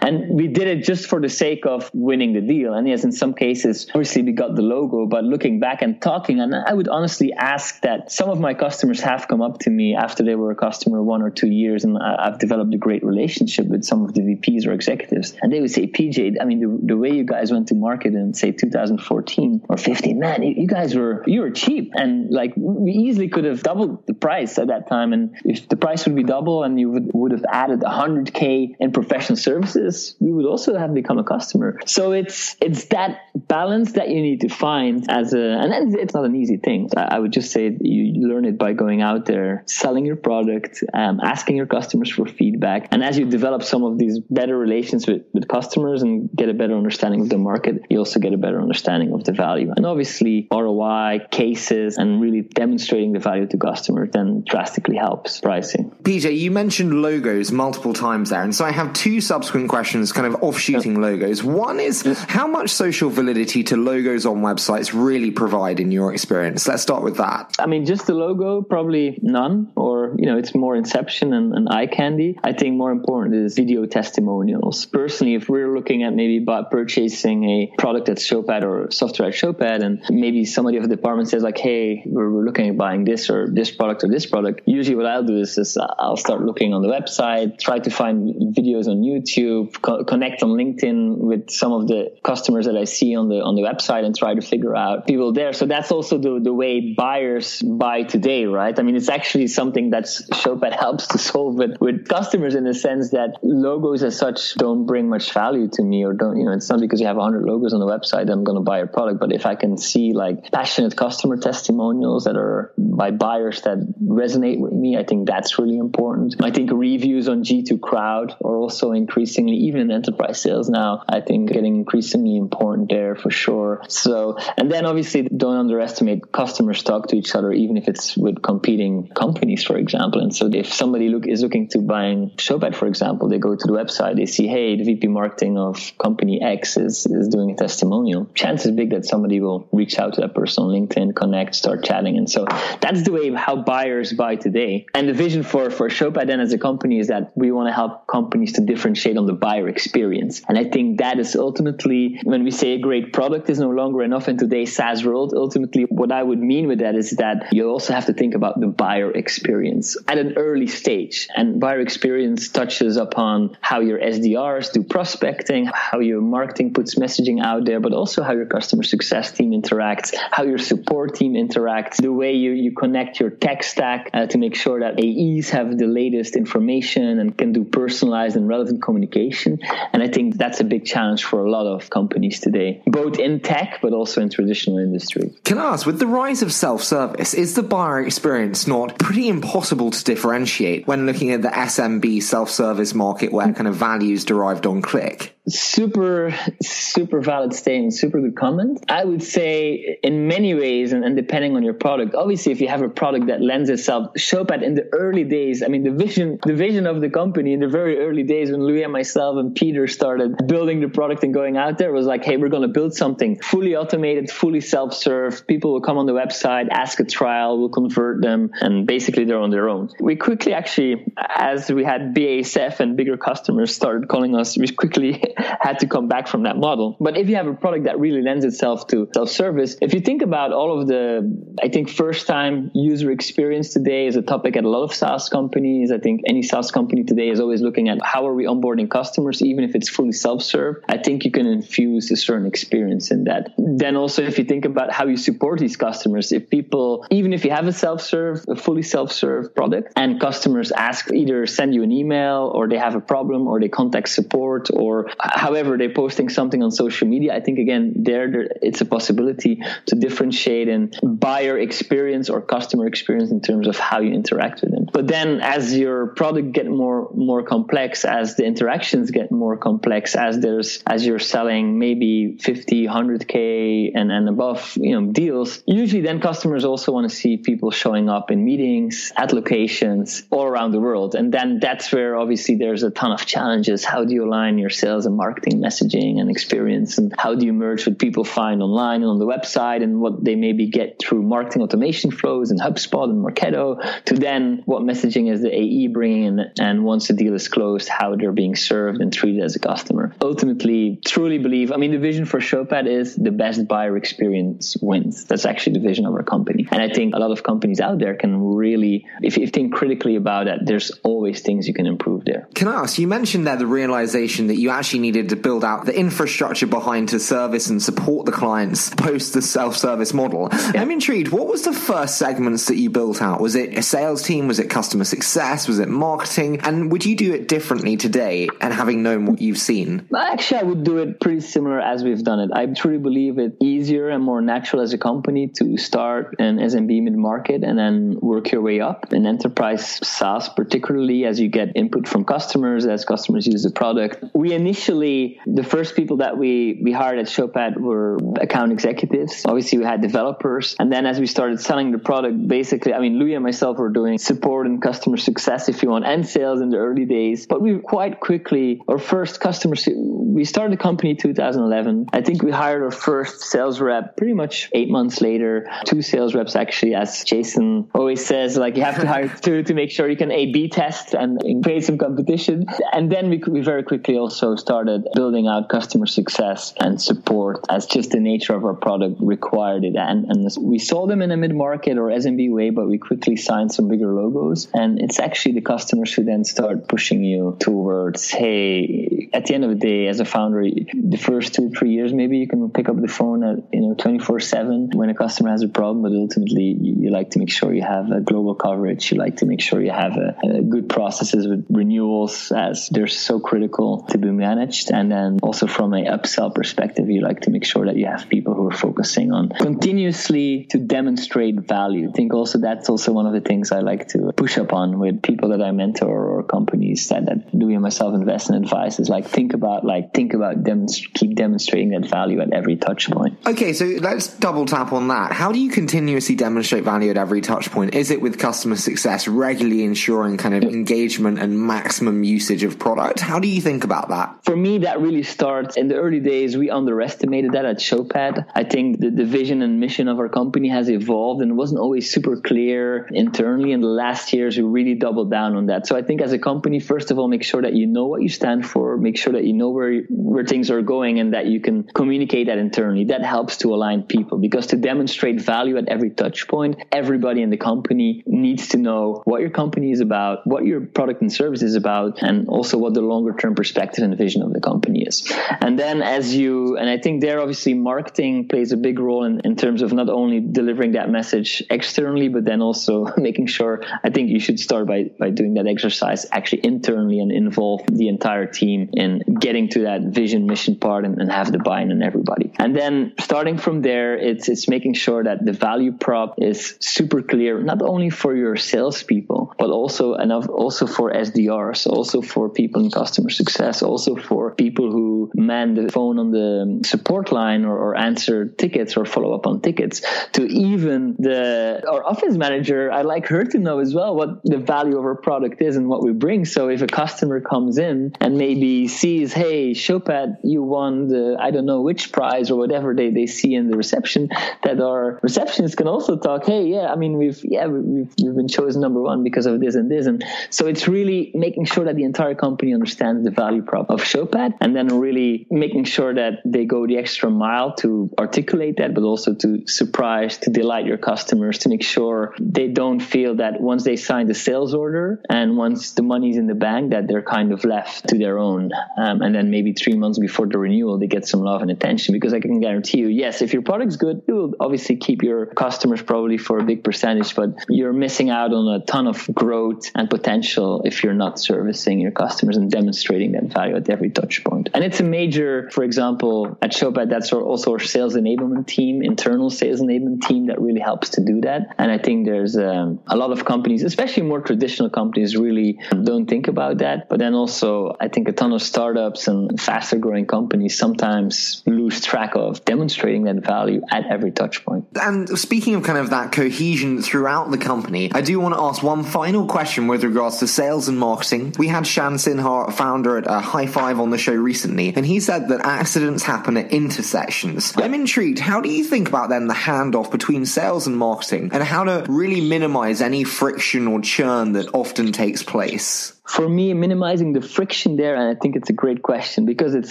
And 0.00 0.30
we 0.30 0.48
did 0.48 0.66
it 0.68 0.84
just 0.84 1.06
for 1.06 1.20
the 1.20 1.28
sake 1.28 1.66
of 1.66 1.90
winning 1.94 2.32
the 2.32 2.40
deal. 2.40 2.74
And 2.74 2.88
yes, 2.88 3.04
in 3.04 3.12
some 3.12 3.34
cases, 3.34 3.86
obviously 3.90 4.22
we 4.22 4.32
got 4.32 4.54
the 4.54 4.62
logo, 4.62 5.06
but 5.06 5.24
looking 5.24 5.60
back 5.60 5.82
and 5.82 6.00
talking, 6.02 6.40
and 6.40 6.54
I 6.54 6.72
would 6.72 6.88
honestly 6.88 7.32
ask 7.32 7.80
that 7.82 8.12
some 8.12 8.28
of 8.28 8.40
my 8.40 8.54
customers 8.54 9.00
have 9.00 9.28
come 9.28 9.40
up 9.40 9.60
to 9.60 9.70
me 9.70 9.94
after 9.94 10.22
they 10.22 10.34
were 10.34 10.50
a 10.50 10.56
customer 10.56 11.02
one 11.02 11.22
or 11.22 11.30
two 11.30 11.48
years, 11.48 11.84
and 11.84 11.96
I've 11.98 12.38
developed 12.38 12.74
a 12.74 12.78
great 12.78 13.04
relationship 13.04 13.66
with 13.66 13.84
some 13.84 14.04
of 14.04 14.14
the 14.14 14.20
VPs 14.20 14.66
or 14.66 14.72
executives. 14.72 15.34
And 15.40 15.52
they 15.52 15.60
would 15.60 15.70
say, 15.70 15.86
PJ, 15.86 16.36
I 16.40 16.44
mean, 16.44 16.60
the, 16.60 16.94
the 16.94 16.96
way 16.96 17.10
you 17.10 17.24
guys 17.24 17.52
went 17.52 17.68
to 17.68 17.74
market 17.74 18.14
in 18.14 18.34
say 18.34 18.52
2014 18.52 19.62
or 19.68 19.76
15, 19.76 20.18
man, 20.18 20.42
you, 20.42 20.66
guys 20.66 20.94
were, 20.94 21.22
you 21.26 21.40
were 21.40 21.50
cheap. 21.50 21.92
And 21.94 22.30
like 22.30 22.52
we 22.56 22.92
easily 22.92 23.28
could 23.28 23.44
have 23.44 23.62
doubled 23.62 24.06
the 24.06 24.14
price 24.14 24.58
at 24.58 24.68
that 24.68 24.88
time. 24.88 25.12
And 25.12 25.36
if 25.44 25.68
the 25.68 25.76
price 25.76 26.04
would 26.06 26.16
be 26.16 26.24
double 26.24 26.62
and 26.62 26.78
you 26.78 26.90
would, 26.90 27.10
would 27.12 27.32
have 27.32 27.44
added 27.48 27.80
100K 27.80 28.76
in 28.80 28.92
professional 28.92 29.36
services, 29.36 30.16
we 30.20 30.32
would 30.32 30.46
also 30.46 30.76
have 30.76 30.92
become 30.94 31.18
a 31.18 31.24
customer. 31.24 31.78
So 31.86 32.12
it's, 32.12 32.56
it's 32.60 32.86
that 32.86 33.20
balance 33.34 33.92
that 33.92 34.08
you 34.08 34.20
need 34.22 34.40
to 34.42 34.48
find 34.48 35.10
as 35.10 35.34
a, 35.34 35.40
and 35.40 35.91
it's 35.94 36.14
not 36.14 36.24
an 36.24 36.34
easy 36.34 36.56
thing. 36.56 36.88
I 36.96 37.18
would 37.18 37.32
just 37.32 37.52
say 37.52 37.76
you 37.80 38.28
learn 38.28 38.44
it 38.44 38.58
by 38.58 38.72
going 38.72 39.02
out 39.02 39.26
there, 39.26 39.62
selling 39.66 40.06
your 40.06 40.16
product, 40.16 40.82
um, 40.92 41.20
asking 41.20 41.56
your 41.56 41.66
customers 41.66 42.10
for 42.10 42.26
feedback. 42.26 42.88
And 42.90 43.02
as 43.02 43.18
you 43.18 43.26
develop 43.26 43.62
some 43.62 43.84
of 43.84 43.98
these 43.98 44.18
better 44.18 44.56
relations 44.56 45.06
with, 45.06 45.22
with 45.32 45.48
customers 45.48 46.02
and 46.02 46.30
get 46.34 46.48
a 46.48 46.54
better 46.54 46.76
understanding 46.76 47.22
of 47.22 47.28
the 47.28 47.38
market, 47.38 47.82
you 47.88 47.98
also 47.98 48.20
get 48.20 48.32
a 48.32 48.38
better 48.38 48.60
understanding 48.60 49.12
of 49.12 49.24
the 49.24 49.32
value. 49.32 49.72
And 49.76 49.86
obviously 49.86 50.48
ROI, 50.52 51.26
cases, 51.30 51.98
and 51.98 52.20
really 52.20 52.42
demonstrating 52.42 53.12
the 53.12 53.18
value 53.18 53.46
to 53.46 53.56
customers 53.56 54.10
then 54.12 54.44
drastically 54.46 54.96
helps 54.96 55.40
pricing. 55.40 55.90
PJ, 56.02 56.36
you 56.38 56.50
mentioned 56.50 57.02
logos 57.02 57.52
multiple 57.52 57.92
times 57.92 58.30
there. 58.30 58.42
And 58.42 58.54
so 58.54 58.64
I 58.64 58.72
have 58.72 58.92
two 58.92 59.20
subsequent 59.20 59.68
questions 59.68 60.12
kind 60.12 60.26
of 60.26 60.42
offshooting 60.42 61.00
logos. 61.00 61.42
One 61.42 61.80
is 61.80 62.02
how 62.28 62.46
much 62.46 62.70
social 62.70 63.10
validity 63.10 63.62
to 63.64 63.76
logos 63.76 64.26
on 64.26 64.42
websites 64.42 64.92
really 64.92 65.30
provide 65.30 65.80
in 65.82 65.92
your 65.92 66.12
experience? 66.12 66.66
Let's 66.66 66.82
start 66.82 67.02
with 67.02 67.16
that. 67.18 67.56
I 67.58 67.66
mean, 67.66 67.84
just 67.84 68.06
the 68.06 68.14
logo, 68.14 68.62
probably 68.62 69.18
none, 69.22 69.72
or, 69.76 70.14
you 70.18 70.26
know, 70.26 70.38
it's 70.38 70.54
more 70.54 70.74
inception 70.76 71.32
and, 71.34 71.52
and 71.54 71.68
eye 71.68 71.86
candy. 71.86 72.38
I 72.42 72.52
think 72.52 72.76
more 72.76 72.90
important 72.90 73.34
is 73.34 73.54
video 73.54 73.84
testimonials. 73.86 74.86
Personally, 74.86 75.34
if 75.34 75.48
we're 75.48 75.74
looking 75.74 76.02
at 76.02 76.14
maybe 76.14 76.44
purchasing 76.70 77.44
a 77.44 77.72
product 77.78 78.08
at 78.08 78.18
Showpad 78.18 78.62
or 78.64 78.90
software 78.90 79.28
at 79.28 79.34
Showpad, 79.34 79.82
and 79.82 80.02
maybe 80.10 80.44
somebody 80.44 80.76
of 80.78 80.84
the 80.84 80.94
department 80.96 81.28
says 81.28 81.42
like, 81.42 81.58
"Hey, 81.58 82.02
we're, 82.06 82.30
we're 82.30 82.44
looking 82.44 82.68
at 82.70 82.76
buying 82.76 83.04
this 83.04 83.30
or 83.30 83.48
this 83.52 83.70
product 83.70 84.04
or 84.04 84.08
this 84.08 84.26
product," 84.26 84.62
usually 84.66 84.96
what 84.96 85.06
I'll 85.06 85.24
do 85.24 85.38
is, 85.38 85.58
is 85.58 85.76
I'll 85.98 86.16
start 86.16 86.42
looking 86.42 86.72
on 86.74 86.82
the 86.82 86.88
website, 86.88 87.58
try 87.58 87.78
to 87.78 87.90
find 87.90 88.54
videos 88.54 88.86
on 88.86 89.02
YouTube, 89.02 89.80
co- 89.80 90.04
connect 90.04 90.42
on 90.42 90.50
LinkedIn 90.50 91.18
with 91.18 91.50
some 91.50 91.72
of 91.72 91.88
the 91.88 92.14
customers 92.22 92.66
that 92.66 92.76
I 92.76 92.84
see 92.84 93.16
on 93.16 93.28
the 93.28 93.40
on 93.40 93.54
the 93.56 93.62
website, 93.62 94.04
and 94.04 94.16
try 94.16 94.34
to 94.34 94.42
figure 94.42 94.76
out 94.76 95.06
people 95.06 95.32
there. 95.32 95.52
So 95.52 95.66
that's 95.72 95.90
also 95.90 96.18
the 96.18 96.40
the 96.40 96.52
way 96.52 96.94
buyers 96.94 97.62
buy 97.62 98.02
today, 98.02 98.44
right? 98.44 98.78
I 98.78 98.82
mean, 98.82 98.96
it's 98.96 99.08
actually 99.08 99.46
something 99.46 99.90
that's 99.90 100.22
Showpad 100.30 100.78
helps 100.78 101.08
to 101.08 101.18
solve 101.18 101.54
with 101.56 101.80
with 101.80 102.08
customers 102.08 102.54
in 102.54 102.64
the 102.64 102.74
sense 102.74 103.10
that 103.10 103.38
logos 103.42 104.02
as 104.02 104.18
such 104.18 104.54
don't 104.54 104.86
bring 104.86 105.08
much 105.08 105.32
value 105.32 105.68
to 105.72 105.82
me, 105.82 106.04
or 106.04 106.12
don't 106.12 106.36
you 106.36 106.44
know? 106.44 106.52
It's 106.52 106.68
not 106.68 106.80
because 106.80 107.00
you 107.00 107.06
have 107.06 107.16
100 107.16 107.44
logos 107.44 107.72
on 107.72 107.80
the 107.80 107.86
website 107.86 108.30
I'm 108.30 108.44
going 108.44 108.56
to 108.56 108.62
buy 108.62 108.78
a 108.78 108.86
product, 108.86 109.20
but 109.20 109.32
if 109.32 109.46
I 109.46 109.54
can 109.54 109.76
see 109.76 110.12
like 110.12 110.50
passionate 110.52 110.96
customer 110.96 111.36
testimonials 111.36 112.24
that 112.24 112.36
are 112.36 112.72
by 112.76 113.10
buyers 113.10 113.62
that 113.62 113.78
resonate 114.02 114.58
with 114.58 114.72
me, 114.72 114.96
I 114.96 115.04
think 115.04 115.26
that's 115.26 115.58
really 115.58 115.78
important. 115.78 116.36
I 116.42 116.50
think 116.50 116.70
reviews 116.72 117.28
on 117.28 117.44
G2 117.44 117.80
Crowd 117.80 118.36
are 118.44 118.56
also 118.56 118.92
increasingly, 118.92 119.56
even 119.68 119.80
in 119.80 119.90
enterprise 119.90 120.40
sales 120.40 120.68
now, 120.68 121.04
I 121.08 121.20
think 121.20 121.52
getting 121.52 121.76
increasingly 121.76 122.36
important 122.36 122.90
there 122.90 123.14
for 123.16 123.30
sure. 123.30 123.82
So, 123.88 124.36
and 124.56 124.70
then 124.70 124.86
obviously 124.86 125.22
don't 125.22 125.56
underestimate 125.62 126.32
customers 126.32 126.82
talk 126.82 127.08
to 127.08 127.16
each 127.16 127.34
other, 127.36 127.52
even 127.52 127.76
if 127.76 127.86
it's 127.88 128.16
with 128.16 128.42
competing 128.42 129.08
companies, 129.08 129.62
for 129.64 129.76
example. 129.76 130.20
And 130.20 130.34
so 130.34 130.50
if 130.52 130.72
somebody 130.72 131.08
look 131.08 131.26
is 131.26 131.42
looking 131.42 131.68
to 131.68 131.78
buying 131.78 132.30
Showpad, 132.36 132.74
for 132.74 132.86
example, 132.86 133.28
they 133.28 133.38
go 133.38 133.54
to 133.54 133.66
the 133.70 133.72
website, 133.72 134.16
they 134.16 134.26
see, 134.26 134.46
hey, 134.48 134.76
the 134.76 134.84
VP 134.84 135.06
marketing 135.06 135.56
of 135.58 135.96
company 135.98 136.42
X 136.42 136.76
is, 136.76 137.06
is 137.06 137.28
doing 137.28 137.52
a 137.52 137.56
testimonial. 137.56 138.28
Chances 138.34 138.72
big 138.72 138.90
that 138.90 139.04
somebody 139.04 139.40
will 139.40 139.68
reach 139.72 139.98
out 139.98 140.14
to 140.14 140.20
that 140.22 140.34
person 140.34 140.64
on 140.64 140.70
LinkedIn, 140.70 141.14
connect, 141.14 141.54
start 141.54 141.84
chatting. 141.84 142.16
And 142.18 142.28
so 142.28 142.44
that's 142.80 143.02
the 143.02 143.12
way 143.12 143.32
how 143.32 143.56
buyers 143.56 144.12
buy 144.12 144.36
today. 144.36 144.86
And 144.94 145.08
the 145.08 145.14
vision 145.14 145.42
for, 145.42 145.70
for 145.70 145.88
Showpad 145.88 146.26
then 146.26 146.40
as 146.40 146.52
a 146.52 146.58
company 146.58 146.98
is 146.98 147.08
that 147.08 147.32
we 147.36 147.52
want 147.52 147.68
to 147.68 147.72
help 147.72 148.06
companies 148.06 148.52
to 148.54 148.60
differentiate 148.62 149.16
on 149.16 149.26
the 149.26 149.32
buyer 149.32 149.68
experience. 149.68 150.42
And 150.48 150.58
I 150.58 150.64
think 150.64 150.98
that 150.98 151.18
is 151.18 151.36
ultimately 151.36 152.20
when 152.24 152.42
we 152.42 152.50
say 152.50 152.72
a 152.72 152.78
great 152.78 153.12
product 153.12 153.48
is 153.48 153.60
no 153.60 153.70
longer 153.70 154.02
enough 154.02 154.28
in 154.28 154.36
today's 154.38 154.74
SaaS 154.74 155.04
world, 155.04 155.32
ultimately 155.52 155.84
what 155.84 156.10
I 156.10 156.22
would 156.22 156.38
mean 156.38 156.66
with 156.66 156.78
that 156.78 156.94
is 156.94 157.10
that 157.12 157.52
you 157.52 157.68
also 157.68 157.92
have 157.92 158.06
to 158.06 158.14
think 158.14 158.34
about 158.34 158.58
the 158.58 158.66
buyer 158.66 159.10
experience 159.10 159.96
at 160.08 160.16
an 160.16 160.34
early 160.36 160.66
stage. 160.66 161.28
And 161.36 161.60
buyer 161.60 161.80
experience 161.80 162.48
touches 162.48 162.96
upon 162.96 163.56
how 163.60 163.80
your 163.80 163.98
SDRs 163.98 164.72
do 164.72 164.82
prospecting, 164.82 165.66
how 165.66 166.00
your 166.00 166.22
marketing 166.22 166.72
puts 166.72 166.94
messaging 166.94 167.42
out 167.42 167.66
there, 167.66 167.80
but 167.80 167.92
also 167.92 168.22
how 168.22 168.32
your 168.32 168.46
customer 168.46 168.82
success 168.82 169.32
team 169.32 169.50
interacts, 169.50 170.14
how 170.30 170.44
your 170.44 170.58
support 170.58 171.16
team 171.16 171.34
interacts, 171.34 171.96
the 171.96 172.12
way 172.12 172.32
you, 172.32 172.52
you 172.52 172.72
connect 172.72 173.20
your 173.20 173.30
tech 173.30 173.62
stack 173.62 174.08
uh, 174.14 174.26
to 174.26 174.38
make 174.38 174.54
sure 174.54 174.80
that 174.80 174.98
AEs 174.98 175.50
have 175.50 175.76
the 175.76 175.86
latest 175.86 176.34
information 176.34 177.18
and 177.18 177.36
can 177.36 177.52
do 177.52 177.64
personalized 177.64 178.36
and 178.36 178.48
relevant 178.48 178.80
communication. 178.82 179.58
And 179.92 180.02
I 180.02 180.08
think 180.08 180.38
that's 180.38 180.60
a 180.60 180.64
big 180.64 180.86
challenge 180.86 181.24
for 181.24 181.44
a 181.44 181.50
lot 181.50 181.66
of 181.66 181.90
companies 181.90 182.40
today, 182.40 182.82
both 182.86 183.18
in 183.18 183.40
tech, 183.40 183.80
but 183.82 183.92
also 183.92 184.22
in 184.22 184.30
traditional 184.30 184.78
industry. 184.78 185.32
Can 185.44 185.58
I 185.58 185.72
ask, 185.72 185.86
with 185.86 185.98
the 185.98 186.06
rise 186.06 186.42
of 186.42 186.52
self 186.52 186.84
service, 186.84 187.34
is 187.34 187.54
the 187.54 187.64
buyer 187.64 188.00
experience 188.00 188.68
not 188.68 188.98
pretty 188.98 189.28
impossible 189.28 189.90
to 189.90 190.04
differentiate 190.04 190.86
when 190.86 191.04
looking 191.04 191.32
at 191.32 191.42
the 191.42 191.48
SMB 191.48 192.22
self 192.22 192.48
service 192.48 192.94
market 192.94 193.32
where 193.32 193.52
kind 193.52 193.66
of 193.66 193.74
values 193.74 194.24
derived 194.24 194.66
on 194.66 194.82
click? 194.82 195.36
Super 195.48 196.32
super 196.62 197.20
valid 197.20 197.52
statement 197.52 197.92
super 197.92 198.20
good 198.20 198.36
comment. 198.36 198.84
I 198.88 199.04
would 199.04 199.24
say 199.24 199.98
in 200.02 200.28
many 200.28 200.54
ways 200.54 200.92
and, 200.92 201.04
and, 201.04 201.16
depending 201.16 201.56
on 201.56 201.64
your 201.64 201.74
product 201.74 202.14
obviously 202.14 202.52
if 202.52 202.60
you 202.60 202.68
have 202.68 202.82
a 202.82 202.88
product 202.88 203.26
that 203.26 203.42
lends 203.42 203.68
itself 203.68 204.14
showpad 204.14 204.62
in 204.62 204.74
the 204.74 204.88
early 204.92 205.24
days 205.24 205.62
i 205.62 205.68
mean 205.68 205.82
the 205.82 205.90
vision 205.90 206.38
the 206.44 206.54
vision 206.54 206.86
of 206.86 207.00
the 207.00 207.10
company 207.10 207.52
in 207.52 207.60
the 207.60 207.68
very 207.68 207.98
early 207.98 208.22
days 208.22 208.50
when 208.50 208.62
louis 208.62 208.82
and 208.82 208.92
myself 208.92 209.36
and 209.36 209.54
peter 209.54 209.86
started 209.86 210.46
building 210.46 210.80
the 210.80 210.88
product 210.88 211.22
and 211.22 211.34
going 211.34 211.56
out 211.56 211.76
there 211.76 211.92
was 211.92 212.06
like 212.06 212.24
hey 212.24 212.36
we're 212.36 212.48
going 212.48 212.62
to 212.62 212.68
build 212.68 212.94
something 212.94 213.38
fully 213.40 213.76
automated 213.76 214.30
fully 214.30 214.60
self-serve. 214.60 215.46
People 215.46 215.72
will 215.72 215.80
come 215.80 215.98
on 215.98 216.06
the 216.06 216.12
website 216.12 216.68
ask 216.70 216.98
a 217.00 217.04
trial 217.04 217.58
we'll 217.58 217.68
convert 217.68 218.22
them 218.22 218.50
and 218.60 218.86
basically 218.86 219.24
they're 219.24 219.40
on 219.40 219.50
their 219.50 219.68
own. 219.68 219.90
We 220.00 220.16
quickly 220.16 220.54
actually 220.54 221.04
as 221.18 221.70
we 221.70 221.84
had 221.84 222.14
basf 222.14 222.80
and 222.80 222.96
bigger 222.96 223.16
customers 223.16 223.74
started 223.74 224.08
calling 224.08 224.34
us 224.34 224.56
we 224.56 224.68
quickly 224.68 225.22
had 225.36 225.78
to 225.80 225.86
come 225.86 226.08
back 226.08 226.28
from 226.28 226.42
that 226.44 226.56
model. 226.56 226.96
But 227.00 227.16
if 227.16 227.28
you 227.28 227.36
have 227.36 227.46
a 227.46 227.54
product 227.54 227.84
that 227.84 227.98
really 227.98 228.22
lends 228.22 228.44
itself 228.44 228.86
to 228.88 229.08
self-service, 229.14 229.76
if 229.80 229.94
you 229.94 230.00
think 230.00 230.22
about 230.22 230.52
all 230.52 230.80
of 230.80 230.88
the, 230.88 231.54
I 231.62 231.68
think 231.68 231.88
first 231.90 232.26
time 232.26 232.70
user 232.74 233.10
experience 233.10 233.72
today 233.72 234.06
is 234.06 234.16
a 234.16 234.22
topic 234.22 234.56
at 234.56 234.64
a 234.64 234.68
lot 234.68 234.84
of 234.84 234.94
SaaS 234.94 235.28
companies. 235.28 235.90
I 235.92 235.98
think 235.98 236.22
any 236.26 236.42
SaaS 236.42 236.70
company 236.70 237.04
today 237.04 237.28
is 237.28 237.40
always 237.40 237.60
looking 237.60 237.88
at 237.88 237.98
how 238.02 238.26
are 238.26 238.34
we 238.34 238.44
onboarding 238.44 238.90
customers, 238.90 239.42
even 239.42 239.64
if 239.64 239.74
it's 239.74 239.88
fully 239.88 240.12
self-serve. 240.12 240.76
I 240.88 240.98
think 240.98 241.24
you 241.24 241.30
can 241.30 241.46
infuse 241.46 242.10
a 242.10 242.16
certain 242.16 242.46
experience 242.46 243.10
in 243.10 243.24
that. 243.24 243.50
Then 243.58 243.96
also, 243.96 244.22
if 244.22 244.38
you 244.38 244.44
think 244.44 244.64
about 244.64 244.92
how 244.92 245.06
you 245.06 245.16
support 245.16 245.58
these 245.58 245.76
customers, 245.76 246.32
if 246.32 246.50
people, 246.50 247.06
even 247.10 247.32
if 247.32 247.44
you 247.44 247.50
have 247.50 247.66
a 247.66 247.72
self-serve, 247.72 248.44
a 248.48 248.56
fully 248.56 248.82
self-serve 248.82 249.54
product 249.54 249.92
and 249.96 250.20
customers 250.20 250.72
ask 250.72 251.10
either 251.12 251.46
send 251.46 251.74
you 251.74 251.82
an 251.82 251.92
email 251.92 252.50
or 252.54 252.68
they 252.68 252.78
have 252.78 252.94
a 252.94 253.00
problem 253.00 253.46
or 253.46 253.60
they 253.60 253.68
contact 253.68 254.08
support 254.08 254.68
or 254.72 255.10
however 255.22 255.78
they're 255.78 255.92
posting 255.92 256.28
something 256.28 256.62
on 256.62 256.70
social 256.70 257.06
media 257.06 257.34
i 257.34 257.40
think 257.40 257.58
again 257.58 257.92
there, 257.96 258.30
there 258.30 258.48
it's 258.60 258.80
a 258.80 258.84
possibility 258.84 259.62
to 259.86 259.94
differentiate 259.94 260.68
in 260.68 260.92
buyer 261.02 261.58
experience 261.58 262.28
or 262.30 262.40
customer 262.40 262.86
experience 262.86 263.30
in 263.30 263.40
terms 263.40 263.66
of 263.66 263.78
how 263.78 264.00
you 264.00 264.12
interact 264.12 264.62
with 264.62 264.72
them. 264.72 264.86
But 264.92 265.06
then 265.06 265.40
as 265.40 265.76
your 265.76 266.08
product 266.08 266.52
get 266.52 266.66
more 266.66 267.10
more 267.14 267.42
complex 267.42 268.04
as 268.04 268.36
the 268.36 268.44
interactions 268.44 269.10
get 269.10 269.30
more 269.30 269.56
complex 269.56 270.14
as 270.14 270.40
there's 270.40 270.82
as 270.86 271.06
you're 271.06 271.18
selling 271.18 271.78
maybe 271.78 272.36
50 272.40 272.86
100k 272.86 273.92
and 273.94 274.10
and 274.10 274.28
above 274.28 274.76
you 274.76 275.00
know 275.00 275.12
deals 275.12 275.62
usually 275.66 276.02
then 276.02 276.20
customers 276.20 276.64
also 276.64 276.92
want 276.92 277.08
to 277.08 277.14
see 277.14 277.36
people 277.36 277.70
showing 277.70 278.08
up 278.08 278.30
in 278.30 278.44
meetings 278.44 279.12
at 279.16 279.32
locations 279.32 280.22
all 280.30 280.44
around 280.44 280.72
the 280.72 280.80
world. 280.80 281.14
And 281.14 281.32
then 281.32 281.58
that's 281.60 281.92
where 281.92 282.16
obviously 282.16 282.56
there's 282.56 282.82
a 282.82 282.90
ton 282.90 283.12
of 283.12 283.24
challenges. 283.26 283.84
How 283.84 284.04
do 284.04 284.14
you 284.14 284.24
align 284.24 284.58
your 284.58 284.70
sales 284.70 285.06
and 285.06 285.11
marketing 285.16 285.60
messaging 285.60 286.20
and 286.20 286.30
experience 286.30 286.98
and 286.98 287.14
how 287.18 287.34
do 287.34 287.46
you 287.46 287.52
merge 287.52 287.86
what 287.86 287.98
people 287.98 288.24
find 288.24 288.62
online 288.62 289.02
and 289.02 289.10
on 289.10 289.18
the 289.18 289.26
website 289.26 289.82
and 289.82 290.00
what 290.00 290.24
they 290.24 290.34
maybe 290.34 290.68
get 290.68 291.00
through 291.00 291.22
marketing 291.22 291.62
automation 291.62 292.10
flows 292.10 292.50
and 292.50 292.60
HubSpot 292.60 293.04
and 293.04 293.24
Marketo 293.24 294.04
to 294.04 294.14
then 294.14 294.62
what 294.64 294.82
messaging 294.82 295.32
is 295.32 295.42
the 295.42 295.54
AE 295.54 295.88
bringing 295.88 296.24
in 296.24 296.40
and 296.58 296.84
once 296.84 297.08
the 297.08 297.14
deal 297.14 297.34
is 297.34 297.48
closed, 297.48 297.88
how 297.88 298.16
they're 298.16 298.32
being 298.32 298.56
served 298.56 299.00
and 299.00 299.12
treated 299.12 299.42
as 299.42 299.56
a 299.56 299.58
customer. 299.58 300.14
Ultimately, 300.20 301.00
truly 301.04 301.38
believe, 301.38 301.72
I 301.72 301.76
mean, 301.76 301.92
the 301.92 301.98
vision 301.98 302.24
for 302.24 302.40
Showpad 302.40 302.86
is 302.86 303.16
the 303.16 303.30
best 303.30 303.66
buyer 303.68 303.96
experience 303.96 304.76
wins. 304.80 305.24
That's 305.24 305.44
actually 305.44 305.74
the 305.74 305.86
vision 305.86 306.06
of 306.06 306.14
our 306.14 306.22
company. 306.22 306.66
And 306.70 306.82
I 306.82 306.92
think 306.92 307.14
a 307.14 307.18
lot 307.18 307.30
of 307.30 307.42
companies 307.42 307.80
out 307.80 307.98
there 307.98 308.14
can 308.14 308.54
really, 308.54 309.06
if 309.22 309.36
you 309.36 309.46
think 309.46 309.74
critically 309.74 310.16
about 310.16 310.48
it, 310.48 310.60
there's 310.64 310.90
always 311.02 311.40
things 311.40 311.68
you 311.68 311.74
can 311.74 311.86
improve 311.86 312.24
there. 312.24 312.48
Can 312.54 312.68
I 312.68 312.82
ask, 312.82 312.98
you 312.98 313.08
mentioned 313.08 313.46
there 313.46 313.56
the 313.56 313.66
realization 313.66 314.48
that 314.48 314.56
you 314.56 314.70
actually 314.70 315.00
needed 315.02 315.28
to 315.28 315.36
build 315.36 315.64
out 315.64 315.84
the 315.84 315.94
infrastructure 315.94 316.66
behind 316.66 317.10
to 317.10 317.20
service 317.20 317.68
and 317.68 317.82
support 317.82 318.24
the 318.26 318.32
clients 318.32 318.90
post 318.90 319.34
the 319.34 319.42
self-service 319.42 320.14
model. 320.14 320.48
Yeah. 320.52 320.80
I'm 320.80 320.90
intrigued. 320.90 321.32
What 321.32 321.48
was 321.48 321.62
the 321.62 321.72
first 321.72 322.16
segments 322.16 322.66
that 322.66 322.76
you 322.76 322.88
built 322.88 323.20
out? 323.20 323.40
Was 323.40 323.54
it 323.54 323.76
a 323.76 323.82
sales 323.82 324.22
team? 324.22 324.48
Was 324.48 324.58
it 324.58 324.70
customer 324.70 325.04
success? 325.04 325.68
Was 325.68 325.78
it 325.78 325.88
marketing? 325.88 326.60
And 326.60 326.90
would 326.90 327.04
you 327.04 327.16
do 327.16 327.34
it 327.34 327.48
differently 327.48 327.96
today 327.96 328.48
and 328.60 328.72
having 328.72 329.02
known 329.02 329.26
what 329.26 329.40
you've 329.40 329.58
seen? 329.58 330.08
Actually, 330.16 330.60
I 330.60 330.62
would 330.62 330.84
do 330.84 330.98
it 330.98 331.20
pretty 331.20 331.40
similar 331.40 331.80
as 331.80 332.04
we've 332.04 332.22
done 332.22 332.40
it. 332.40 332.50
I 332.54 332.66
truly 332.66 332.98
believe 332.98 333.38
it 333.38 333.56
easier 333.60 334.08
and 334.08 334.22
more 334.22 334.40
natural 334.40 334.82
as 334.82 334.92
a 334.92 334.98
company 334.98 335.48
to 335.58 335.76
start 335.76 336.36
an 336.38 336.58
SMB 336.58 337.02
mid 337.02 337.16
market 337.16 337.64
and 337.64 337.78
then 337.78 338.18
work 338.20 338.52
your 338.52 338.62
way 338.62 338.80
up 338.80 339.12
in 339.12 339.26
enterprise 339.26 339.98
SaaS, 340.06 340.48
particularly 340.48 341.24
as 341.24 341.40
you 341.40 341.48
get 341.48 341.72
input 341.74 342.06
from 342.06 342.24
customers, 342.24 342.86
as 342.86 343.04
customers 343.04 343.46
use 343.46 343.64
the 343.64 343.70
product. 343.70 344.22
We 344.34 344.52
initially 344.52 344.91
initially, 344.92 345.40
the 345.46 345.62
first 345.62 345.96
people 345.96 346.18
that 346.18 346.36
we, 346.36 346.80
we 346.82 346.92
hired 346.92 347.18
at 347.18 347.26
Showpad 347.26 347.78
were 347.78 348.16
account 348.40 348.72
executives. 348.72 349.44
Obviously, 349.46 349.78
we 349.78 349.84
had 349.84 350.00
developers. 350.00 350.76
And 350.78 350.92
then 350.92 351.06
as 351.06 351.18
we 351.18 351.26
started 351.26 351.60
selling 351.60 351.92
the 351.92 351.98
product, 351.98 352.46
basically, 352.46 352.92
I 352.92 353.00
mean, 353.00 353.18
Louis 353.18 353.34
and 353.34 353.42
myself 353.42 353.78
were 353.78 353.90
doing 353.90 354.18
support 354.18 354.66
and 354.66 354.80
customer 354.80 355.16
success, 355.16 355.68
if 355.68 355.82
you 355.82 355.90
want, 355.90 356.04
and 356.04 356.26
sales 356.26 356.60
in 356.60 356.70
the 356.70 356.78
early 356.78 357.04
days. 357.04 357.46
But 357.46 357.60
we 357.60 357.78
quite 357.78 358.20
quickly, 358.20 358.82
our 358.88 358.98
first 358.98 359.40
customers, 359.40 359.88
we 359.88 360.44
started 360.44 360.72
the 360.78 360.82
company 360.82 361.14
2011. 361.14 362.06
I 362.12 362.20
think 362.22 362.42
we 362.42 362.50
hired 362.50 362.82
our 362.82 362.90
first 362.90 363.40
sales 363.42 363.80
rep 363.80 364.16
pretty 364.16 364.34
much 364.34 364.70
eight 364.72 364.90
months 364.90 365.20
later, 365.20 365.68
two 365.84 366.02
sales 366.02 366.34
reps 366.34 366.56
actually, 366.56 366.94
as 366.94 367.24
Jason 367.24 367.88
always 367.94 368.24
says, 368.24 368.56
like 368.56 368.76
you 368.76 368.82
have 368.82 369.00
to 369.00 369.06
hire 369.06 369.28
two 369.28 369.62
to 369.62 369.74
make 369.74 369.90
sure 369.90 370.08
you 370.08 370.16
can 370.16 370.30
A 370.30 370.52
B 370.52 370.68
test 370.68 371.14
and 371.14 371.40
create 371.62 371.84
some 371.84 371.98
competition. 371.98 372.66
And 372.92 373.10
then 373.10 373.30
we, 373.30 373.38
we 373.48 373.60
very 373.60 373.82
quickly 373.82 374.16
also 374.16 374.56
started 374.56 374.81
started 374.82 375.08
building 375.14 375.46
out 375.46 375.68
customer 375.68 376.06
success 376.06 376.74
and 376.80 377.00
support 377.00 377.64
as 377.70 377.86
just 377.86 378.10
the 378.10 378.18
nature 378.18 378.54
of 378.54 378.64
our 378.64 378.74
product 378.74 379.16
required 379.20 379.84
it. 379.84 379.94
And, 379.94 380.26
and 380.28 380.48
we 380.60 380.80
saw 380.80 381.06
them 381.06 381.22
in 381.22 381.30
a 381.30 381.36
mid 381.36 381.54
market 381.54 381.98
or 381.98 382.08
SMB 382.08 382.50
way, 382.52 382.70
but 382.70 382.88
we 382.88 382.98
quickly 382.98 383.36
signed 383.36 383.72
some 383.72 383.88
bigger 383.88 384.12
logos. 384.12 384.68
And 384.74 385.00
it's 385.00 385.20
actually 385.20 385.52
the 385.52 385.60
customers 385.60 386.12
who 386.12 386.24
then 386.24 386.44
start 386.44 386.88
pushing 386.88 387.22
you 387.22 387.56
towards, 387.60 388.28
hey, 388.30 389.30
at 389.32 389.46
the 389.46 389.54
end 389.54 389.64
of 389.64 389.70
the 389.70 389.76
day, 389.76 390.08
as 390.08 390.18
a 390.18 390.24
founder, 390.24 390.64
the 390.64 391.16
first 391.16 391.54
two, 391.54 391.70
three 391.70 391.92
years, 391.92 392.12
maybe 392.12 392.38
you 392.38 392.48
can 392.48 392.68
pick 392.70 392.88
up 392.88 393.00
the 393.00 393.08
phone 393.08 393.44
at, 393.44 393.58
you 393.72 393.82
know, 393.82 393.94
24 393.94 394.40
seven 394.40 394.90
when 394.94 395.10
a 395.10 395.14
customer 395.14 395.50
has 395.50 395.62
a 395.62 395.68
problem, 395.68 396.02
but 396.02 396.10
ultimately 396.10 396.76
you, 396.80 397.10
like 397.10 397.30
to 397.30 397.38
make 397.38 397.50
sure 397.50 397.72
you 397.72 397.82
have 397.82 398.10
a 398.10 398.20
global 398.20 398.56
coverage. 398.56 399.12
You 399.12 399.18
like 399.18 399.36
to 399.36 399.46
make 399.46 399.60
sure 399.60 399.80
you 399.80 399.92
have 399.92 400.16
a, 400.16 400.34
a 400.58 400.62
good 400.62 400.88
processes 400.88 401.46
with 401.46 401.66
renewals 401.70 402.50
as 402.50 402.88
they're 402.90 403.06
so 403.06 403.38
critical 403.38 404.06
to 404.10 404.18
be 404.18 404.30
managed 404.30 404.71
And 404.90 405.10
then 405.10 405.38
also 405.42 405.66
from 405.66 405.94
a 405.94 406.04
upsell 406.04 406.54
perspective, 406.54 407.08
you 407.08 407.20
like 407.20 407.40
to 407.42 407.50
make 407.50 407.64
sure 407.64 407.86
that 407.86 407.96
you 407.96 408.06
have 408.06 408.28
people 408.28 408.54
who 408.54 408.68
are 408.68 408.76
focusing 408.76 409.32
on 409.32 409.50
continuously 409.50 410.66
to 410.70 410.78
demonstrate 410.78 411.60
value. 411.60 412.08
I 412.08 412.12
think 412.12 412.34
also 412.34 412.58
that's 412.58 412.88
also 412.88 413.12
one 413.12 413.26
of 413.26 413.32
the 413.32 413.40
things 413.40 413.72
I 413.72 413.80
like 413.80 414.08
to 414.08 414.32
push 414.36 414.56
upon 414.56 414.98
with 414.98 415.22
people 415.22 415.50
that 415.50 415.62
I 415.62 415.72
mentor 415.72 416.08
or 416.08 416.42
companies 416.42 417.08
that, 417.08 417.26
that 417.26 417.52
and 417.52 417.82
myself 417.82 418.14
invest 418.14 418.50
in 418.50 418.56
advice 418.56 418.98
is 418.98 419.08
like 419.08 419.26
think 419.26 419.54
about 419.54 419.84
like 419.84 420.14
think 420.14 420.34
about 420.34 420.62
demonst- 420.62 421.12
keep 421.14 421.34
demonstrating 421.34 421.90
that 421.90 422.08
value 422.08 422.40
at 422.40 422.52
every 422.52 422.76
touch 422.76 423.10
point. 423.10 423.38
Okay, 423.46 423.72
so 423.72 423.84
let's 423.84 424.28
double 424.38 424.66
tap 424.66 424.92
on 424.92 425.08
that. 425.08 425.32
How 425.32 425.52
do 425.52 425.58
you 425.58 425.70
continuously 425.70 426.34
demonstrate 426.34 426.84
value 426.84 427.10
at 427.10 427.16
every 427.16 427.40
touch 427.40 427.70
point? 427.70 427.94
Is 427.94 428.10
it 428.10 428.20
with 428.20 428.38
customer 428.38 428.76
success, 428.76 429.26
regularly 429.28 429.84
ensuring 429.84 430.36
kind 430.36 430.54
of 430.54 430.64
engagement 430.64 431.38
and 431.38 431.58
maximum 431.58 432.24
usage 432.24 432.62
of 432.62 432.78
product? 432.78 433.20
How 433.20 433.38
do 433.38 433.48
you 433.48 433.60
think 433.60 433.84
about 433.84 434.08
that? 434.10 434.44
For 434.44 434.56
me, 434.56 434.61
that 434.62 435.00
really 435.00 435.22
starts 435.22 435.76
in 435.76 435.88
the 435.88 435.96
early 435.96 436.20
days. 436.20 436.56
We 436.56 436.70
underestimated 436.70 437.52
that 437.52 437.64
at 437.64 437.78
Showpad. 437.78 438.46
I 438.54 438.64
think 438.64 439.00
the, 439.00 439.10
the 439.10 439.24
vision 439.24 439.62
and 439.62 439.80
mission 439.80 440.08
of 440.08 440.18
our 440.18 440.28
company 440.28 440.68
has 440.68 440.88
evolved 440.88 441.42
and 441.42 441.56
wasn't 441.56 441.80
always 441.80 442.10
super 442.10 442.40
clear 442.40 443.08
internally. 443.12 443.72
In 443.72 443.80
the 443.80 443.86
last 443.86 444.32
years, 444.32 444.56
we 444.56 444.62
really 444.62 444.94
doubled 444.94 445.30
down 445.30 445.56
on 445.56 445.66
that. 445.66 445.86
So 445.86 445.96
I 445.96 446.02
think 446.02 446.20
as 446.20 446.32
a 446.32 446.38
company, 446.38 446.80
first 446.80 447.10
of 447.10 447.18
all, 447.18 447.28
make 447.28 447.44
sure 447.44 447.62
that 447.62 447.74
you 447.74 447.86
know 447.86 448.06
what 448.06 448.22
you 448.22 448.28
stand 448.28 448.66
for, 448.66 448.96
make 448.96 449.18
sure 449.18 449.32
that 449.34 449.44
you 449.44 449.52
know 449.52 449.70
where 449.70 450.02
where 450.08 450.44
things 450.44 450.70
are 450.70 450.82
going, 450.82 451.18
and 451.18 451.34
that 451.34 451.46
you 451.46 451.60
can 451.60 451.84
communicate 451.84 452.46
that 452.46 452.58
internally. 452.58 453.04
That 453.06 453.24
helps 453.24 453.58
to 453.58 453.74
align 453.74 454.04
people 454.04 454.38
because 454.38 454.68
to 454.68 454.76
demonstrate 454.76 455.40
value 455.40 455.76
at 455.78 455.88
every 455.88 456.10
touch 456.10 456.48
point, 456.48 456.76
everybody 456.90 457.42
in 457.42 457.50
the 457.50 457.56
company 457.56 458.22
needs 458.26 458.68
to 458.68 458.78
know 458.78 459.22
what 459.24 459.40
your 459.40 459.50
company 459.50 459.90
is 459.90 460.00
about, 460.00 460.46
what 460.46 460.64
your 460.64 460.80
product 460.80 461.20
and 461.22 461.32
service 461.32 461.62
is 461.62 461.74
about, 461.74 462.22
and 462.22 462.48
also 462.48 462.78
what 462.78 462.94
the 462.94 463.00
longer 463.00 463.34
term 463.34 463.54
perspective 463.54 464.04
and 464.04 464.16
vision 464.16 464.41
of 464.42 464.52
the 464.52 464.60
company 464.60 465.02
is. 465.02 465.30
And 465.60 465.78
then 465.78 466.02
as 466.02 466.34
you, 466.34 466.76
and 466.76 466.88
I 466.88 466.98
think 466.98 467.20
there 467.20 467.40
obviously 467.40 467.74
marketing 467.74 468.48
plays 468.48 468.72
a 468.72 468.76
big 468.76 468.98
role 468.98 469.24
in, 469.24 469.40
in 469.44 469.56
terms 469.56 469.82
of 469.82 469.92
not 469.92 470.08
only 470.08 470.40
delivering 470.40 470.92
that 470.92 471.10
message 471.10 471.62
externally, 471.70 472.28
but 472.28 472.44
then 472.44 472.60
also 472.60 473.06
making 473.16 473.46
sure, 473.46 473.82
I 474.04 474.10
think 474.10 474.30
you 474.30 474.40
should 474.40 474.58
start 474.58 474.86
by, 474.86 475.10
by 475.18 475.30
doing 475.30 475.54
that 475.54 475.66
exercise 475.66 476.26
actually 476.32 476.62
internally 476.64 477.18
and 477.20 477.32
involve 477.32 477.82
the 477.86 478.08
entire 478.08 478.46
team 478.46 478.90
in 478.92 479.22
getting 479.40 479.68
to 479.70 479.80
that 479.82 480.02
vision 480.02 480.46
mission 480.46 480.76
part 480.76 481.04
and, 481.04 481.20
and 481.20 481.30
have 481.30 481.52
the 481.52 481.58
buy-in 481.58 481.90
in 481.90 482.02
everybody. 482.02 482.52
And 482.58 482.76
then 482.76 483.14
starting 483.18 483.58
from 483.58 483.82
there, 483.82 484.16
it's, 484.16 484.48
it's 484.48 484.68
making 484.68 484.94
sure 484.94 485.24
that 485.24 485.44
the 485.44 485.52
value 485.52 485.92
prop 485.92 486.34
is 486.38 486.76
super 486.80 487.22
clear, 487.22 487.62
not 487.62 487.82
only 487.82 488.10
for 488.10 488.34
your 488.34 488.56
salespeople, 488.56 489.54
but 489.58 489.70
also 489.70 490.14
enough, 490.14 490.48
also 490.48 490.86
for 490.86 491.12
SDRs, 491.12 491.86
also 491.86 492.20
for 492.20 492.48
people 492.48 492.84
in 492.84 492.90
customer 492.90 493.30
success, 493.30 493.82
also 493.82 494.16
for 494.16 494.31
people 494.54 494.90
who 494.90 495.11
man 495.34 495.74
the 495.74 495.90
phone 495.90 496.18
on 496.18 496.30
the 496.30 496.86
support 496.86 497.32
line 497.32 497.64
or, 497.64 497.76
or 497.76 497.96
answer 497.96 498.46
tickets 498.46 498.96
or 498.96 499.04
follow 499.04 499.34
up 499.34 499.46
on 499.46 499.60
tickets 499.60 500.02
to 500.32 500.46
even 500.46 501.16
the 501.18 501.82
our 501.88 502.04
office 502.04 502.36
manager. 502.36 502.90
I 502.90 503.02
like 503.02 503.26
her 503.28 503.44
to 503.44 503.58
know 503.58 503.78
as 503.78 503.94
well 503.94 504.14
what 504.14 504.42
the 504.44 504.58
value 504.58 504.98
of 504.98 505.04
our 505.04 505.14
product 505.14 505.60
is 505.62 505.76
and 505.76 505.88
what 505.88 506.02
we 506.02 506.12
bring. 506.12 506.44
So 506.44 506.68
if 506.68 506.82
a 506.82 506.86
customer 506.86 507.40
comes 507.40 507.78
in 507.78 508.12
and 508.20 508.36
maybe 508.36 508.88
sees, 508.88 509.32
hey, 509.32 509.72
Showpad, 509.72 510.38
you 510.44 510.62
won 510.62 511.08
the 511.08 511.36
I 511.38 511.50
don't 511.50 511.66
know 511.66 511.80
which 511.82 512.12
prize 512.12 512.50
or 512.50 512.56
whatever 512.56 512.94
they, 512.94 513.10
they 513.10 513.26
see 513.26 513.54
in 513.54 513.70
the 513.70 513.76
reception, 513.76 514.28
that 514.62 514.80
our 514.80 515.18
receptionist 515.22 515.76
can 515.76 515.88
also 515.88 516.16
talk, 516.16 516.46
hey, 516.46 516.64
yeah, 516.66 516.92
I 516.92 516.96
mean 516.96 517.18
we've 517.18 517.40
yeah 517.44 517.66
we've, 517.66 518.12
we've 518.22 518.36
been 518.36 518.48
chosen 518.48 518.80
number 518.80 519.00
one 519.00 519.22
because 519.22 519.46
of 519.46 519.60
this 519.60 519.74
and 519.74 519.90
this, 519.90 520.06
and 520.06 520.24
so 520.50 520.66
it's 520.66 520.88
really 520.88 521.30
making 521.34 521.64
sure 521.64 521.84
that 521.84 521.96
the 521.96 522.04
entire 522.04 522.34
company 522.34 522.74
understands 522.74 523.24
the 523.24 523.30
value 523.30 523.62
prop 523.62 523.90
of 523.90 524.00
Showpad, 524.02 524.54
and 524.60 524.74
then 524.76 524.88
really 524.98 525.21
making 525.50 525.84
sure 525.84 526.14
that 526.14 526.34
they 526.44 526.64
go 526.64 526.86
the 526.86 526.98
extra 526.98 527.30
mile 527.30 527.74
to 527.82 528.10
articulate 528.18 528.76
that, 528.78 528.94
but 528.94 529.02
also 529.02 529.34
to 529.34 529.66
surprise, 529.66 530.38
to 530.38 530.50
delight 530.50 530.86
your 530.86 530.98
customers, 530.98 531.58
to 531.58 531.68
make 531.68 531.82
sure 531.82 532.34
they 532.40 532.68
don't 532.68 533.00
feel 533.00 533.36
that 533.36 533.60
once 533.60 533.84
they 533.84 533.96
sign 533.96 534.26
the 534.26 534.34
sales 534.34 534.74
order 534.74 535.20
and 535.28 535.56
once 535.56 535.92
the 535.92 536.02
money's 536.02 536.36
in 536.36 536.46
the 536.46 536.54
bank, 536.54 536.90
that 536.90 537.08
they're 537.08 537.28
kind 537.36 537.52
of 537.52 537.64
left 537.64 538.08
to 538.08 538.18
their 538.18 538.38
own, 538.38 538.70
um, 538.96 539.22
and 539.22 539.34
then 539.34 539.50
maybe 539.50 539.72
three 539.72 539.96
months 540.02 540.18
before 540.18 540.46
the 540.46 540.58
renewal, 540.58 540.98
they 540.98 541.06
get 541.06 541.26
some 541.26 541.40
love 541.40 541.62
and 541.62 541.70
attention. 541.70 542.12
Because 542.12 542.32
I 542.32 542.40
can 542.40 542.60
guarantee 542.60 542.98
you, 542.98 543.08
yes, 543.08 543.42
if 543.42 543.52
your 543.52 543.62
product's 543.62 543.96
good, 543.96 544.22
you 544.28 544.34
will 544.34 544.52
obviously 544.60 544.96
keep 544.96 545.22
your 545.22 545.46
customers 545.46 546.02
probably 546.02 546.38
for 546.38 546.58
a 546.58 546.64
big 546.64 546.84
percentage, 546.84 547.34
but 547.34 547.50
you're 547.68 547.92
missing 547.92 548.30
out 548.30 548.52
on 548.52 548.80
a 548.80 548.84
ton 548.84 549.06
of 549.06 549.28
growth 549.34 549.90
and 549.94 550.08
potential 550.08 550.82
if 550.84 551.02
you're 551.02 551.14
not 551.14 551.38
servicing 551.38 552.00
your 552.00 552.12
customers 552.12 552.56
and 552.56 552.70
demonstrating 552.70 553.32
that 553.32 553.44
value 553.44 553.76
at 553.76 553.88
every 553.88 554.10
touch 554.10 554.42
point. 554.44 554.68
And 554.74 554.84
it's 554.84 555.00
major, 555.02 555.70
for 555.70 555.84
example, 555.84 556.56
at 556.62 556.72
Showpad, 556.72 557.08
that's 557.10 557.32
also 557.32 557.72
our 557.72 557.78
sales 557.78 558.14
enablement 558.16 558.66
team, 558.66 559.02
internal 559.02 559.50
sales 559.50 559.80
enablement 559.80 560.22
team 560.22 560.46
that 560.46 560.60
really 560.60 560.80
helps 560.80 561.10
to 561.10 561.24
do 561.24 561.40
that. 561.42 561.74
And 561.78 561.90
I 561.90 561.98
think 561.98 562.26
there's 562.26 562.56
um, 562.56 563.00
a 563.06 563.16
lot 563.16 563.30
of 563.30 563.44
companies, 563.44 563.82
especially 563.82 564.24
more 564.24 564.40
traditional 564.40 564.90
companies, 564.90 565.36
really 565.36 565.78
don't 566.04 566.26
think 566.26 566.48
about 566.48 566.78
that. 566.78 567.08
But 567.08 567.18
then 567.18 567.34
also, 567.34 567.96
I 568.00 568.08
think 568.08 568.28
a 568.28 568.32
ton 568.32 568.52
of 568.52 568.62
startups 568.62 569.28
and 569.28 569.60
faster 569.60 569.98
growing 569.98 570.26
companies 570.26 570.78
sometimes 570.78 571.62
lose 571.66 572.00
track 572.00 572.32
of 572.34 572.64
demonstrating 572.64 573.24
that 573.24 573.36
value 573.44 573.82
at 573.90 574.06
every 574.06 574.32
touch 574.32 574.64
point. 574.64 574.86
And 575.00 575.28
speaking 575.38 575.74
of 575.74 575.82
kind 575.82 575.98
of 575.98 576.10
that 576.10 576.32
cohesion 576.32 577.02
throughout 577.02 577.50
the 577.50 577.58
company, 577.58 578.10
I 578.12 578.20
do 578.20 578.38
want 578.40 578.54
to 578.54 578.60
ask 578.60 578.82
one 578.82 579.04
final 579.04 579.46
question 579.46 579.86
with 579.86 580.04
regards 580.04 580.38
to 580.38 580.46
sales 580.46 580.88
and 580.88 580.98
marketing. 580.98 581.54
We 581.58 581.68
had 581.68 581.86
Shan 581.86 582.14
Sinha, 582.14 582.72
founder 582.72 583.18
at 583.18 583.26
uh, 583.26 583.40
Highfive, 583.40 583.98
on 583.98 584.10
the 584.10 584.18
show 584.18 584.34
recently, 584.34 584.91
and 584.96 585.06
he 585.06 585.20
said 585.20 585.48
that 585.48 585.60
accidents 585.64 586.22
happen 586.22 586.56
at 586.56 586.72
intersections. 586.72 587.72
I'm 587.76 587.94
intrigued. 587.94 588.38
How 588.38 588.60
do 588.60 588.68
you 588.68 588.84
think 588.84 589.08
about 589.08 589.28
then 589.28 589.46
the 589.46 589.54
handoff 589.54 590.10
between 590.10 590.46
sales 590.46 590.86
and 590.86 590.96
marketing 590.96 591.50
and 591.52 591.62
how 591.62 591.84
to 591.84 592.04
really 592.08 592.40
minimize 592.40 593.00
any 593.00 593.24
friction 593.24 593.86
or 593.86 594.00
churn 594.00 594.52
that 594.52 594.74
often 594.74 595.12
takes 595.12 595.42
place? 595.42 596.20
For 596.26 596.48
me, 596.48 596.72
minimizing 596.72 597.32
the 597.32 597.40
friction 597.40 597.96
there, 597.96 598.14
and 598.14 598.36
I 598.36 598.38
think 598.38 598.54
it's 598.54 598.70
a 598.70 598.72
great 598.72 599.02
question 599.02 599.44
because 599.44 599.74
it's 599.74 599.90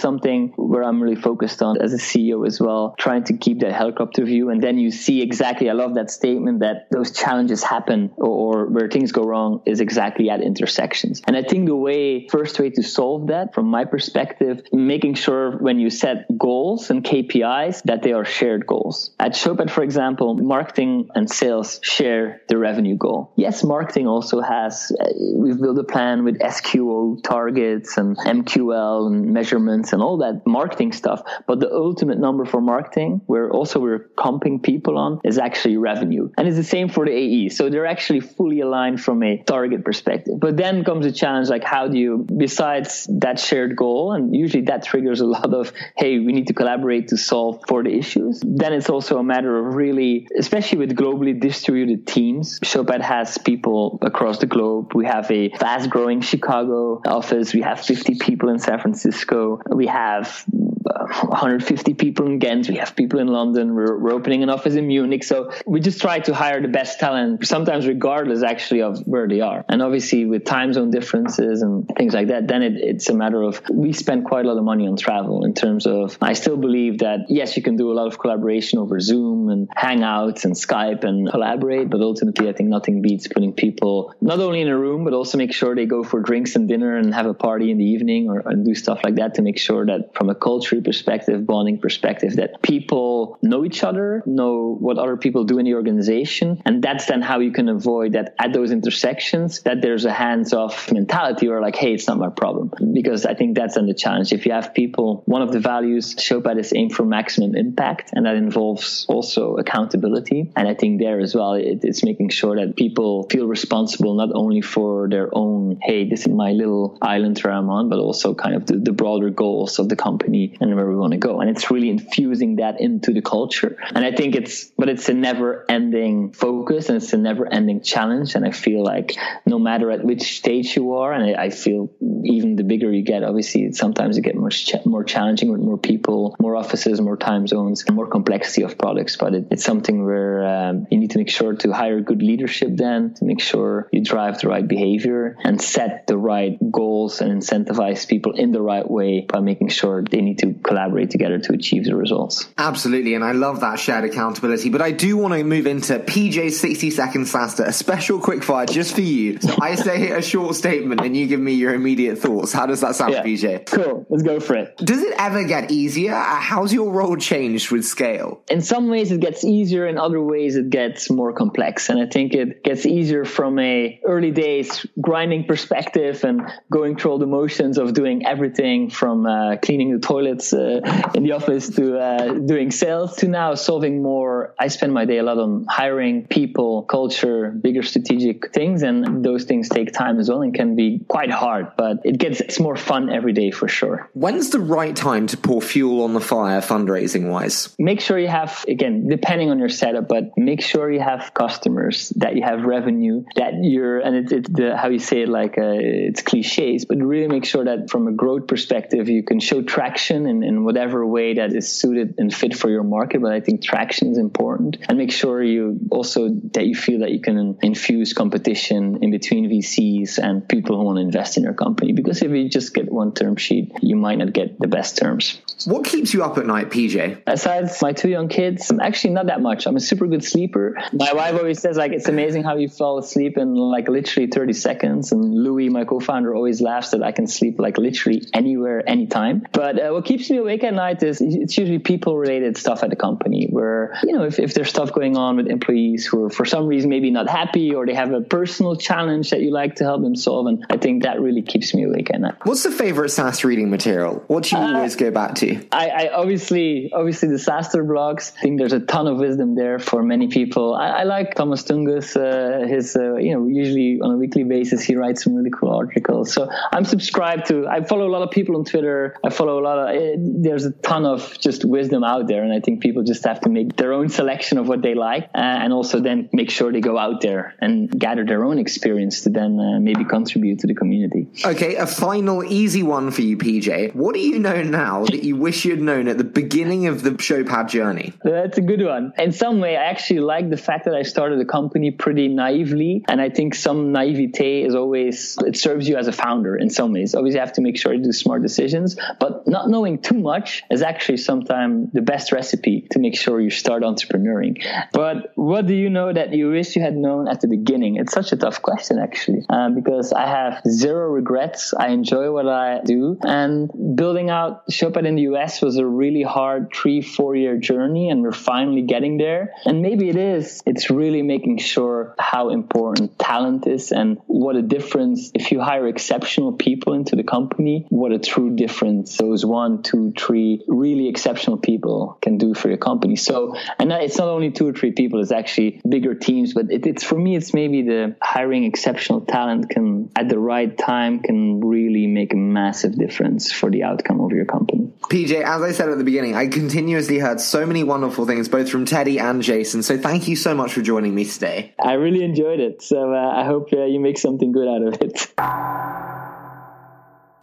something 0.00 0.52
where 0.56 0.82
I'm 0.82 1.02
really 1.02 1.20
focused 1.20 1.62
on 1.62 1.80
as 1.80 1.92
a 1.92 1.98
CEO 1.98 2.46
as 2.46 2.60
well, 2.60 2.94
trying 2.98 3.24
to 3.24 3.36
keep 3.36 3.60
that 3.60 3.72
helicopter 3.72 4.24
view. 4.24 4.48
And 4.48 4.62
then 4.62 4.78
you 4.78 4.90
see 4.90 5.20
exactly, 5.20 5.68
I 5.68 5.74
love 5.74 5.94
that 5.94 6.10
statement 6.10 6.60
that 6.60 6.88
those 6.90 7.10
challenges 7.10 7.62
happen 7.62 8.10
or, 8.16 8.28
or 8.28 8.66
where 8.66 8.88
things 8.88 9.12
go 9.12 9.22
wrong 9.22 9.60
is 9.66 9.80
exactly 9.80 10.30
at 10.30 10.40
intersections. 10.40 11.20
And 11.26 11.36
I 11.36 11.42
think 11.42 11.66
the 11.66 11.76
way, 11.76 12.28
first 12.28 12.58
way 12.58 12.70
to 12.70 12.82
solve 12.82 13.26
that 13.26 13.54
from 13.54 13.66
my 13.66 13.84
perspective, 13.84 14.62
making 14.72 15.14
sure 15.14 15.58
when 15.58 15.78
you 15.78 15.90
set 15.90 16.26
goals 16.38 16.90
and 16.90 17.04
KPIs 17.04 17.82
that 17.84 18.02
they 18.02 18.12
are 18.12 18.24
shared 18.24 18.66
goals. 18.66 19.14
At 19.20 19.32
Showpad, 19.32 19.70
for 19.70 19.82
example, 19.82 20.34
marketing 20.34 21.10
and 21.14 21.30
sales 21.30 21.78
share 21.82 22.40
the 22.48 22.56
revenue 22.56 22.96
goal. 22.96 23.32
Yes, 23.36 23.62
marketing 23.62 24.06
also 24.06 24.40
has, 24.40 24.92
uh, 24.98 25.08
we've 25.34 25.60
built 25.60 25.78
a 25.78 25.84
plan 25.84 26.21
with 26.24 26.38
SQO 26.38 27.22
targets 27.22 27.96
and 27.96 28.16
MQL 28.16 29.06
and 29.06 29.32
measurements 29.32 29.92
and 29.92 30.02
all 30.02 30.18
that 30.18 30.46
marketing 30.46 30.92
stuff. 30.92 31.22
But 31.46 31.60
the 31.60 31.72
ultimate 31.72 32.18
number 32.18 32.44
for 32.44 32.60
marketing, 32.60 33.22
where 33.26 33.50
also 33.50 33.80
we're 33.80 34.10
comping 34.16 34.62
people 34.62 34.98
on, 34.98 35.20
is 35.24 35.38
actually 35.38 35.76
revenue. 35.76 36.30
And 36.36 36.46
it's 36.48 36.56
the 36.56 36.64
same 36.64 36.88
for 36.88 37.04
the 37.04 37.12
AE. 37.12 37.48
So 37.50 37.70
they're 37.70 37.86
actually 37.86 38.20
fully 38.20 38.60
aligned 38.60 39.00
from 39.00 39.22
a 39.22 39.42
target 39.42 39.84
perspective. 39.84 40.34
But 40.38 40.56
then 40.56 40.84
comes 40.84 41.06
a 41.06 41.12
challenge 41.12 41.48
like 41.48 41.64
how 41.64 41.88
do 41.88 41.98
you, 41.98 42.26
besides 42.36 43.06
that 43.20 43.38
shared 43.38 43.76
goal, 43.76 44.12
and 44.12 44.34
usually 44.34 44.64
that 44.64 44.84
triggers 44.84 45.20
a 45.20 45.26
lot 45.36 45.52
of, 45.54 45.72
hey, 45.96 46.18
we 46.18 46.32
need 46.32 46.48
to 46.48 46.54
collaborate 46.54 47.08
to 47.08 47.16
solve 47.16 47.62
for 47.66 47.82
the 47.82 47.90
issues. 47.90 48.42
Then 48.44 48.72
it's 48.72 48.90
also 48.90 49.18
a 49.18 49.24
matter 49.24 49.56
of 49.58 49.74
really, 49.74 50.28
especially 50.38 50.78
with 50.78 50.96
globally 50.96 51.38
distributed 51.38 52.06
teams, 52.06 52.60
Showpad 52.60 53.00
has 53.00 53.38
people 53.38 53.98
across 54.02 54.38
the 54.38 54.46
globe. 54.46 54.94
We 54.94 55.06
have 55.06 55.30
a 55.30 55.50
fast 55.50 55.90
growing 55.90 56.11
growing 56.12 56.20
Chicago 56.20 57.00
office. 57.06 57.54
We 57.54 57.62
have 57.62 57.80
50 57.80 58.16
people 58.16 58.50
in 58.50 58.58
San 58.58 58.78
Francisco. 58.80 59.60
We 59.74 59.86
have 59.86 60.44
150 60.84 61.94
people 61.94 62.26
in 62.26 62.38
Ghent. 62.38 62.68
We 62.68 62.76
have 62.76 62.96
people 62.96 63.20
in 63.20 63.28
London. 63.28 63.74
We're, 63.74 63.98
we're, 63.98 64.12
opening 64.12 64.42
an 64.42 64.50
office 64.50 64.74
in 64.74 64.86
Munich. 64.86 65.24
So 65.24 65.52
we 65.66 65.80
just 65.80 66.00
try 66.00 66.18
to 66.20 66.34
hire 66.34 66.60
the 66.60 66.68
best 66.68 67.00
talent, 67.00 67.46
sometimes 67.46 67.86
regardless 67.86 68.42
actually 68.42 68.82
of 68.82 68.98
where 69.06 69.26
they 69.26 69.40
are. 69.40 69.64
And 69.68 69.80
obviously 69.80 70.26
with 70.26 70.44
time 70.44 70.72
zone 70.72 70.90
differences 70.90 71.62
and 71.62 71.88
things 71.96 72.12
like 72.12 72.28
that, 72.28 72.46
then 72.46 72.62
it, 72.62 72.74
it's 72.76 73.08
a 73.08 73.14
matter 73.14 73.42
of 73.42 73.62
we 73.70 73.92
spend 73.92 74.26
quite 74.26 74.44
a 74.44 74.48
lot 74.48 74.58
of 74.58 74.64
money 74.64 74.86
on 74.86 74.96
travel 74.96 75.44
in 75.44 75.54
terms 75.54 75.86
of, 75.86 76.18
I 76.20 76.34
still 76.34 76.58
believe 76.58 76.98
that 76.98 77.26
yes, 77.28 77.56
you 77.56 77.62
can 77.62 77.76
do 77.76 77.90
a 77.90 77.94
lot 77.94 78.06
of 78.06 78.18
collaboration 78.18 78.78
over 78.78 79.00
Zoom 79.00 79.48
and 79.48 79.68
Hangouts 79.70 80.44
and 80.44 80.54
Skype 80.54 81.04
and 81.04 81.30
collaborate, 81.30 81.88
but 81.88 82.00
ultimately 82.00 82.48
I 82.48 82.52
think 82.52 82.68
nothing 82.68 83.00
beats 83.00 83.28
putting 83.28 83.54
people 83.54 84.14
not 84.20 84.40
only 84.40 84.60
in 84.60 84.68
a 84.68 84.78
room, 84.78 85.04
but 85.04 85.14
also 85.14 85.38
make 85.38 85.52
sure 85.52 85.74
they 85.74 85.86
go 85.86 86.02
for 86.04 86.20
drinks 86.20 86.54
and 86.54 86.68
dinner 86.68 86.96
and 86.96 87.14
have 87.14 87.26
a 87.26 87.34
party 87.34 87.70
in 87.70 87.78
the 87.78 87.84
evening 87.84 88.28
or 88.28 88.42
and 88.44 88.64
do 88.64 88.74
stuff 88.74 89.00
like 89.04 89.16
that 89.16 89.34
to 89.34 89.42
make 89.42 89.58
sure 89.58 89.86
that 89.86 90.14
from 90.14 90.28
a 90.28 90.34
culture 90.34 90.71
perspective, 90.80 91.46
bonding 91.46 91.78
perspective, 91.78 92.36
that 92.36 92.62
people 92.62 93.38
know 93.42 93.64
each 93.64 93.84
other, 93.84 94.22
know 94.26 94.76
what 94.78 94.98
other 94.98 95.16
people 95.16 95.44
do 95.44 95.58
in 95.58 95.64
the 95.64 95.74
organization. 95.74 96.62
And 96.64 96.82
that's 96.82 97.06
then 97.06 97.22
how 97.22 97.40
you 97.40 97.52
can 97.52 97.68
avoid 97.68 98.12
that 98.12 98.34
at 98.38 98.52
those 98.52 98.70
intersections, 98.70 99.62
that 99.62 99.82
there's 99.82 100.04
a 100.04 100.12
hands 100.12 100.52
off 100.52 100.90
mentality 100.92 101.48
or 101.48 101.60
like, 101.60 101.76
hey, 101.76 101.94
it's 101.94 102.06
not 102.06 102.18
my 102.18 102.30
problem. 102.30 102.72
Because 102.92 103.26
I 103.26 103.34
think 103.34 103.56
that's 103.56 103.74
then 103.74 103.86
the 103.86 103.94
challenge. 103.94 104.32
If 104.32 104.46
you 104.46 104.52
have 104.52 104.74
people, 104.74 105.22
one 105.26 105.42
of 105.42 105.52
the 105.52 105.60
values 105.60 106.14
Showpad 106.14 106.58
is 106.58 106.72
aim 106.74 106.90
for 106.90 107.04
maximum 107.04 107.54
impact, 107.54 108.10
and 108.12 108.26
that 108.26 108.36
involves 108.36 109.06
also 109.08 109.56
accountability. 109.56 110.52
And 110.56 110.68
I 110.68 110.74
think 110.74 111.00
there 111.00 111.20
as 111.20 111.34
well, 111.34 111.54
it, 111.54 111.80
it's 111.82 112.04
making 112.04 112.30
sure 112.30 112.56
that 112.56 112.76
people 112.76 113.28
feel 113.30 113.46
responsible 113.46 114.14
not 114.14 114.30
only 114.34 114.60
for 114.60 115.08
their 115.08 115.28
own, 115.32 115.78
hey, 115.82 116.08
this 116.08 116.22
is 116.22 116.28
my 116.28 116.52
little 116.52 116.98
island 117.02 117.38
where 117.40 117.52
I'm 117.52 117.68
on, 117.70 117.88
but 117.88 117.98
also 117.98 118.34
kind 118.34 118.54
of 118.54 118.66
the, 118.66 118.76
the 118.76 118.92
broader 118.92 119.30
goals 119.30 119.78
of 119.78 119.88
the 119.88 119.96
company 119.96 120.56
and 120.62 120.76
where 120.76 120.88
we 120.88 120.94
want 120.94 121.12
to 121.12 121.18
go. 121.18 121.40
And 121.40 121.50
it's 121.50 121.70
really 121.70 121.90
infusing 121.90 122.56
that 122.56 122.80
into 122.80 123.12
the 123.12 123.22
culture. 123.22 123.76
And 123.94 124.04
I 124.04 124.12
think 124.12 124.34
it's, 124.36 124.66
but 124.78 124.88
it's 124.88 125.08
a 125.08 125.14
never 125.14 125.64
ending 125.68 126.32
focus 126.32 126.88
and 126.88 126.96
it's 127.02 127.12
a 127.12 127.16
never 127.16 127.52
ending 127.52 127.82
challenge. 127.82 128.34
And 128.34 128.44
I 128.44 128.52
feel 128.52 128.82
like 128.82 129.16
no 129.44 129.58
matter 129.58 129.90
at 129.90 130.04
which 130.04 130.38
stage 130.38 130.76
you 130.76 130.94
are, 130.94 131.12
and 131.12 131.36
I, 131.36 131.50
feel 131.50 131.90
even 132.24 132.56
the 132.56 132.64
bigger 132.64 132.90
you 132.90 133.02
get, 133.02 133.22
obviously 133.22 133.72
sometimes 133.72 134.16
you 134.16 134.22
get 134.22 134.36
more, 134.36 134.50
more 134.86 135.04
challenging 135.04 135.50
with 135.52 135.60
more 135.60 135.76
people, 135.76 136.34
more 136.40 136.56
offices, 136.56 137.00
more 137.00 137.16
time 137.16 137.46
zones, 137.46 137.88
more 137.90 138.06
complexity 138.06 138.62
of 138.62 138.78
products. 138.78 139.16
But 139.16 139.34
it, 139.34 139.48
it's 139.50 139.64
something 139.64 140.04
where 140.04 140.46
um, 140.46 140.86
you 140.90 140.98
need 140.98 141.10
to 141.10 141.18
make 141.18 141.30
sure 141.30 141.54
to 141.54 141.72
hire 141.72 142.00
good 142.00 142.22
leadership 142.22 142.70
then 142.72 143.14
to 143.14 143.24
make 143.24 143.40
sure 143.40 143.88
you 143.92 144.02
drive 144.02 144.40
the 144.40 144.48
right 144.48 144.66
behavior 144.66 145.36
and 145.44 145.60
set 145.60 146.06
the 146.06 146.16
right 146.16 146.56
goals 146.70 147.20
and 147.20 147.42
incentivize 147.42 148.08
people 148.08 148.32
in 148.32 148.52
the 148.52 148.62
right 148.62 148.88
way 148.88 149.20
by 149.20 149.40
making 149.40 149.68
sure 149.68 150.02
they 150.02 150.20
need 150.20 150.38
to 150.38 150.51
collaborate 150.62 151.10
together 151.10 151.38
to 151.38 151.52
achieve 151.52 151.84
the 151.84 151.96
results. 151.96 152.48
Absolutely. 152.58 153.14
And 153.14 153.24
I 153.24 153.32
love 153.32 153.60
that 153.60 153.78
shared 153.78 154.04
accountability. 154.04 154.70
But 154.70 154.82
I 154.82 154.90
do 154.90 155.16
want 155.16 155.34
to 155.34 155.44
move 155.44 155.66
into 155.66 155.98
PJ's 155.98 156.58
60 156.60 156.90
seconds 156.90 157.32
SaaStr, 157.32 157.66
a 157.66 157.72
special 157.72 158.20
quick 158.20 158.42
fire 158.42 158.66
just 158.66 158.94
for 158.94 159.00
you. 159.00 159.40
So 159.40 159.54
I 159.60 159.74
say 159.74 160.10
a 160.10 160.22
short 160.22 160.54
statement 160.54 161.00
and 161.00 161.16
you 161.16 161.26
give 161.26 161.40
me 161.40 161.52
your 161.52 161.74
immediate 161.74 162.18
thoughts. 162.18 162.52
How 162.52 162.66
does 162.66 162.80
that 162.80 162.94
sound, 162.94 163.12
yeah. 163.12 163.22
PJ? 163.22 163.66
Cool. 163.66 164.06
Let's 164.08 164.22
go 164.22 164.40
for 164.40 164.54
it. 164.54 164.76
Does 164.78 165.02
it 165.02 165.14
ever 165.18 165.44
get 165.44 165.70
easier? 165.70 166.14
How's 166.14 166.72
your 166.72 166.90
role 166.92 167.16
changed 167.16 167.70
with 167.70 167.84
scale? 167.84 168.42
In 168.50 168.60
some 168.60 168.88
ways, 168.88 169.12
it 169.12 169.20
gets 169.20 169.44
easier. 169.44 169.86
In 169.86 169.98
other 169.98 170.20
ways, 170.20 170.56
it 170.56 170.70
gets 170.70 171.10
more 171.10 171.32
complex. 171.32 171.88
And 171.88 172.00
I 172.00 172.06
think 172.06 172.34
it 172.34 172.62
gets 172.62 172.86
easier 172.86 173.24
from 173.24 173.58
a 173.58 174.00
early 174.04 174.30
days 174.30 174.86
grinding 175.00 175.44
perspective 175.44 176.24
and 176.24 176.42
going 176.70 176.96
through 176.96 177.12
all 177.12 177.18
the 177.18 177.26
motions 177.26 177.78
of 177.78 177.94
doing 177.94 178.26
everything 178.26 178.90
from 178.90 179.26
uh, 179.26 179.56
cleaning 179.56 179.92
the 179.92 180.00
toilets 180.00 180.41
uh, 180.52 180.80
in 181.14 181.24
the 181.24 181.32
office 181.32 181.68
to 181.76 181.98
uh, 181.98 182.32
doing 182.32 182.70
sales 182.70 183.16
to 183.16 183.28
now 183.28 183.54
solving 183.54 184.02
more. 184.02 184.54
I 184.58 184.68
spend 184.68 184.94
my 184.94 185.04
day 185.04 185.18
a 185.18 185.22
lot 185.22 185.38
on 185.38 185.66
hiring 185.68 186.26
people, 186.26 186.84
culture, 186.84 187.50
bigger 187.50 187.82
strategic 187.82 188.52
things, 188.52 188.82
and 188.82 189.22
those 189.22 189.44
things 189.44 189.68
take 189.68 189.92
time 189.92 190.18
as 190.18 190.30
well 190.30 190.40
and 190.40 190.54
can 190.54 190.74
be 190.74 191.00
quite 191.08 191.30
hard. 191.30 191.72
But 191.76 191.98
it 192.04 192.16
gets 192.16 192.40
it's 192.40 192.58
more 192.58 192.76
fun 192.76 193.10
every 193.10 193.34
day 193.34 193.50
for 193.50 193.68
sure. 193.68 194.08
When's 194.14 194.50
the 194.50 194.60
right 194.60 194.96
time 194.96 195.26
to 195.28 195.36
pour 195.36 195.60
fuel 195.60 196.02
on 196.04 196.14
the 196.14 196.20
fire 196.20 196.62
fundraising 196.62 197.30
wise? 197.30 197.74
Make 197.78 198.00
sure 198.00 198.18
you 198.18 198.28
have 198.28 198.64
again 198.66 199.08
depending 199.08 199.50
on 199.50 199.58
your 199.58 199.68
setup, 199.68 200.08
but 200.08 200.36
make 200.36 200.62
sure 200.62 200.90
you 200.90 201.00
have 201.00 201.34
customers 201.34 202.10
that 202.16 202.36
you 202.36 202.42
have 202.42 202.64
revenue 202.64 203.24
that 203.36 203.54
you're 203.62 203.98
and 204.00 204.32
it's, 204.32 204.48
the, 204.48 204.76
how 204.76 204.88
you 204.88 204.98
say 204.98 205.22
it 205.22 205.28
like 205.28 205.58
uh, 205.58 205.76
it's 205.76 206.22
cliches, 206.22 206.84
but 206.84 206.98
really 206.98 207.28
make 207.28 207.44
sure 207.44 207.64
that 207.64 207.90
from 207.90 208.08
a 208.08 208.12
growth 208.12 208.46
perspective 208.46 209.08
you 209.08 209.22
can 209.22 209.40
show 209.40 209.62
traction 209.62 210.26
in, 210.32 210.42
in 210.42 210.64
whatever 210.64 211.06
way 211.06 211.34
that 211.34 211.52
is 211.52 211.72
suited 211.72 212.14
and 212.18 212.34
fit 212.34 212.56
for 212.56 212.68
your 212.70 212.82
market. 212.82 213.20
But 213.20 213.32
I 213.32 213.40
think 213.40 213.62
traction 213.62 214.10
is 214.10 214.18
important 214.18 214.78
and 214.88 214.98
make 214.98 215.12
sure 215.12 215.42
you 215.42 215.78
also 215.90 216.28
that 216.54 216.66
you 216.66 216.74
feel 216.74 217.00
that 217.00 217.12
you 217.12 217.20
can 217.20 217.58
infuse 217.62 218.12
competition 218.12 218.98
in 219.02 219.10
between 219.10 219.48
VCs 219.50 220.18
and 220.18 220.48
people 220.48 220.76
who 220.76 220.84
want 220.84 220.96
to 220.96 221.02
invest 221.02 221.36
in 221.36 221.42
your 221.42 221.54
company. 221.54 221.92
Because 221.92 222.22
if 222.22 222.30
you 222.30 222.48
just 222.48 222.74
get 222.74 222.90
one 222.90 223.12
term 223.12 223.36
sheet, 223.36 223.72
you 223.80 223.96
might 223.96 224.18
not 224.18 224.32
get 224.32 224.58
the 224.58 224.68
best 224.68 224.98
terms. 224.98 225.40
What 225.64 225.84
keeps 225.84 226.12
you 226.14 226.24
up 226.24 226.38
at 226.38 226.46
night, 226.46 226.70
PJ? 226.70 227.22
Aside 227.26 227.70
my 227.80 227.92
two 227.92 228.08
young 228.08 228.28
kids, 228.28 228.70
I'm 228.70 228.80
actually 228.80 229.14
not 229.14 229.26
that 229.26 229.40
much. 229.40 229.66
I'm 229.66 229.76
a 229.76 229.80
super 229.80 230.06
good 230.06 230.24
sleeper. 230.24 230.76
My 230.92 231.12
wife 231.12 231.34
always 231.34 231.60
says 231.60 231.76
like 231.76 231.92
it's 231.92 232.08
amazing 232.08 232.42
how 232.42 232.56
you 232.56 232.68
fall 232.68 232.98
asleep 232.98 233.38
in 233.38 233.54
like 233.54 233.88
literally 233.88 234.28
30 234.28 234.52
seconds. 234.54 235.12
And 235.12 235.22
Louis, 235.34 235.68
my 235.68 235.84
co-founder, 235.84 236.34
always 236.34 236.60
laughs 236.60 236.90
that 236.90 237.02
I 237.02 237.12
can 237.12 237.26
sleep 237.26 237.58
like 237.58 237.78
literally 237.78 238.22
anywhere, 238.32 238.88
anytime. 238.88 239.46
But 239.52 239.78
uh, 239.78 239.90
what 239.90 240.04
keeps 240.04 240.21
me 240.30 240.38
awake 240.38 240.64
at 240.64 240.74
night 240.74 241.02
is 241.02 241.20
it's 241.20 241.56
usually 241.56 241.78
people 241.78 242.16
related 242.16 242.56
stuff 242.56 242.82
at 242.82 242.90
the 242.90 242.96
company 242.96 243.48
where, 243.50 243.98
you 244.02 244.12
know, 244.12 244.24
if, 244.24 244.38
if 244.38 244.54
there's 244.54 244.68
stuff 244.68 244.92
going 244.92 245.16
on 245.16 245.36
with 245.36 245.48
employees 245.48 246.06
who 246.06 246.24
are 246.24 246.30
for 246.30 246.44
some 246.44 246.66
reason 246.66 246.90
maybe 246.90 247.10
not 247.10 247.28
happy 247.28 247.74
or 247.74 247.86
they 247.86 247.94
have 247.94 248.12
a 248.12 248.20
personal 248.20 248.76
challenge 248.76 249.30
that 249.30 249.40
you 249.40 249.50
like 249.50 249.76
to 249.76 249.84
help 249.84 250.02
them 250.02 250.16
solve. 250.16 250.46
And 250.46 250.64
I 250.70 250.76
think 250.76 251.02
that 251.04 251.20
really 251.20 251.42
keeps 251.42 251.74
me 251.74 251.84
awake 251.84 252.10
at 252.12 252.20
night. 252.20 252.34
What's 252.44 252.62
the 252.62 252.70
favorite 252.70 253.10
SaaS 253.10 253.44
reading 253.44 253.70
material? 253.70 254.24
What 254.26 254.44
do 254.44 254.56
you 254.56 254.62
uh, 254.62 254.74
always 254.74 254.96
go 254.96 255.10
back 255.10 255.34
to? 255.36 255.66
I, 255.72 255.88
I, 255.88 256.14
obviously, 256.14 256.92
obviously 256.92 257.28
the 257.28 257.36
SaaStr 257.36 257.86
blogs. 257.86 258.32
I 258.38 258.42
think 258.42 258.58
there's 258.58 258.72
a 258.72 258.80
ton 258.80 259.06
of 259.06 259.18
wisdom 259.18 259.54
there 259.54 259.78
for 259.78 260.02
many 260.02 260.28
people. 260.28 260.74
I, 260.74 260.88
I 260.88 261.02
like 261.04 261.34
Thomas 261.34 261.62
Tunguz, 261.62 262.16
uh, 262.16 262.66
his, 262.66 262.96
uh, 262.96 263.16
you 263.16 263.34
know, 263.34 263.46
usually 263.46 264.00
on 264.00 264.12
a 264.12 264.16
weekly 264.16 264.44
basis, 264.44 264.82
he 264.82 264.96
writes 264.96 265.24
some 265.24 265.34
really 265.34 265.50
cool 265.50 265.74
articles. 265.74 266.32
So 266.32 266.48
I'm 266.72 266.84
subscribed 266.84 267.46
to, 267.46 267.66
I 267.66 267.82
follow 267.84 268.06
a 268.06 268.12
lot 268.12 268.22
of 268.22 268.30
people 268.30 268.56
on 268.56 268.64
Twitter. 268.64 269.16
I 269.24 269.30
follow 269.30 269.60
a 269.60 269.62
lot 269.62 269.78
of, 269.78 270.11
there's 270.18 270.64
a 270.64 270.72
ton 270.72 271.04
of 271.04 271.38
just 271.38 271.64
wisdom 271.64 272.04
out 272.04 272.26
there. 272.26 272.42
And 272.42 272.52
I 272.52 272.60
think 272.60 272.80
people 272.80 273.02
just 273.02 273.24
have 273.24 273.40
to 273.42 273.48
make 273.48 273.76
their 273.76 273.92
own 273.92 274.08
selection 274.08 274.58
of 274.58 274.68
what 274.68 274.82
they 274.82 274.94
like 274.94 275.24
uh, 275.34 275.38
and 275.38 275.72
also 275.72 276.00
then 276.00 276.28
make 276.32 276.50
sure 276.50 276.72
they 276.72 276.80
go 276.80 276.98
out 276.98 277.20
there 277.20 277.54
and 277.60 277.90
gather 277.90 278.24
their 278.24 278.44
own 278.44 278.58
experience 278.58 279.22
to 279.22 279.30
then 279.30 279.58
uh, 279.58 279.80
maybe 279.80 280.04
contribute 280.04 280.60
to 280.60 280.66
the 280.66 280.74
community. 280.74 281.28
Okay, 281.44 281.76
a 281.76 281.86
final 281.86 282.44
easy 282.44 282.82
one 282.82 283.10
for 283.10 283.22
you, 283.22 283.36
PJ. 283.36 283.94
What 283.94 284.14
do 284.14 284.20
you 284.20 284.38
know 284.38 284.62
now 284.62 285.04
that 285.06 285.22
you 285.24 285.36
wish 285.36 285.64
you'd 285.64 285.80
known 285.80 286.08
at 286.08 286.18
the 286.18 286.24
beginning 286.24 286.86
of 286.86 287.02
the 287.02 287.10
Showpad 287.10 287.68
journey? 287.68 288.12
That's 288.22 288.58
a 288.58 288.62
good 288.62 288.82
one. 288.84 289.12
In 289.18 289.32
some 289.32 289.60
way, 289.60 289.76
I 289.76 289.84
actually 289.84 290.20
like 290.20 290.50
the 290.50 290.56
fact 290.56 290.84
that 290.84 290.94
I 290.94 291.02
started 291.02 291.38
the 291.38 291.44
company 291.44 291.90
pretty 291.90 292.28
naively. 292.28 293.04
And 293.08 293.20
I 293.20 293.30
think 293.30 293.54
some 293.54 293.92
naivete 293.92 294.62
is 294.62 294.74
always, 294.74 295.36
it 295.46 295.56
serves 295.56 295.88
you 295.88 295.96
as 295.96 296.08
a 296.08 296.12
founder 296.12 296.56
in 296.56 296.70
some 296.70 296.92
ways. 296.92 297.14
Obviously, 297.14 297.36
you 297.36 297.40
have 297.40 297.54
to 297.54 297.60
make 297.60 297.78
sure 297.78 297.92
you 297.92 298.02
do 298.02 298.12
smart 298.12 298.42
decisions, 298.42 298.96
but 299.18 299.46
not 299.46 299.68
knowing 299.68 299.91
too 299.98 300.18
much 300.18 300.62
is 300.70 300.82
actually 300.82 301.18
sometimes 301.18 301.92
the 301.92 302.02
best 302.02 302.32
recipe 302.32 302.86
to 302.90 302.98
make 302.98 303.16
sure 303.16 303.40
you 303.40 303.50
start 303.50 303.82
entrepreneuring. 303.82 304.64
But 304.92 305.32
what 305.34 305.66
do 305.66 305.74
you 305.74 305.90
know 305.90 306.12
that 306.12 306.32
you 306.32 306.50
wish 306.50 306.76
you 306.76 306.82
had 306.82 306.96
known 306.96 307.28
at 307.28 307.40
the 307.40 307.48
beginning? 307.48 307.96
It's 307.96 308.12
such 308.12 308.32
a 308.32 308.36
tough 308.36 308.62
question, 308.62 308.98
actually, 308.98 309.44
um, 309.48 309.74
because 309.74 310.12
I 310.12 310.26
have 310.26 310.62
zero 310.68 311.08
regrets. 311.10 311.74
I 311.74 311.88
enjoy 311.88 312.30
what 312.30 312.48
I 312.48 312.80
do. 312.84 313.18
And 313.22 313.70
building 313.96 314.30
out 314.30 314.66
Showpad 314.68 315.06
in 315.06 315.16
the 315.16 315.22
US 315.22 315.60
was 315.62 315.76
a 315.76 315.86
really 315.86 316.22
hard 316.22 316.72
three, 316.74 317.00
four 317.02 317.34
year 317.34 317.56
journey, 317.56 318.10
and 318.10 318.22
we're 318.22 318.32
finally 318.32 318.82
getting 318.82 319.18
there. 319.18 319.52
And 319.64 319.82
maybe 319.82 320.08
it 320.08 320.16
is. 320.16 320.62
It's 320.66 320.90
really 320.90 321.22
making 321.22 321.58
sure 321.58 322.14
how 322.18 322.50
important 322.50 323.18
talent 323.18 323.66
is 323.66 323.92
and 323.92 324.18
what 324.26 324.56
a 324.56 324.62
difference 324.62 325.30
if 325.34 325.52
you 325.52 325.60
hire 325.60 325.86
exceptional 325.86 326.52
people 326.52 326.92
into 326.94 327.16
the 327.16 327.24
company, 327.24 327.86
what 327.88 328.12
a 328.12 328.18
true 328.18 328.54
difference 328.54 329.16
those 329.16 329.44
one, 329.44 329.81
two, 329.82 330.12
three 330.16 330.64
really 330.66 331.08
exceptional 331.08 331.56
people 331.56 332.18
can 332.20 332.38
do 332.38 332.54
for 332.54 332.68
your 332.68 332.78
company. 332.78 333.16
So, 333.16 333.54
and 333.78 333.92
it's 333.92 334.18
not 334.18 334.28
only 334.28 334.50
two 334.50 334.68
or 334.68 334.72
three 334.72 334.92
people, 334.92 335.20
it's 335.20 335.32
actually 335.32 335.80
bigger 335.88 336.14
teams, 336.14 336.54
but 336.54 336.70
it, 336.70 336.86
it's 336.86 337.04
for 337.04 337.18
me, 337.18 337.36
it's 337.36 337.54
maybe 337.54 337.82
the 337.82 338.16
hiring 338.22 338.64
exceptional 338.64 339.22
talent 339.22 339.70
can 339.70 340.10
at 340.16 340.28
the 340.28 340.38
right 340.38 340.76
time 340.76 341.20
can 341.20 341.60
really 341.60 342.06
make 342.06 342.32
a 342.32 342.36
massive 342.36 342.96
difference 342.96 343.50
for 343.52 343.70
the 343.70 343.82
outcome 343.82 344.20
of 344.20 344.32
your 344.32 344.44
company. 344.44 344.92
PJ, 345.10 345.42
as 345.42 345.62
I 345.62 345.72
said 345.72 345.88
at 345.88 345.98
the 345.98 346.04
beginning, 346.04 346.34
I 346.34 346.46
continuously 346.46 347.18
heard 347.18 347.40
so 347.40 347.66
many 347.66 347.84
wonderful 347.84 348.26
things, 348.26 348.48
both 348.48 348.70
from 348.70 348.84
Teddy 348.84 349.18
and 349.18 349.42
Jason. 349.42 349.82
So 349.82 349.98
thank 349.98 350.28
you 350.28 350.36
so 350.36 350.54
much 350.54 350.72
for 350.72 350.82
joining 350.82 351.14
me 351.14 351.24
today. 351.24 351.74
I 351.82 351.94
really 351.94 352.24
enjoyed 352.24 352.60
it. 352.60 352.82
So 352.82 353.12
uh, 353.12 353.32
I 353.36 353.44
hope 353.44 353.72
uh, 353.72 353.84
you 353.84 354.00
make 354.00 354.18
something 354.18 354.52
good 354.52 354.68
out 354.68 354.82
of 354.82 355.02
it. 355.02 355.32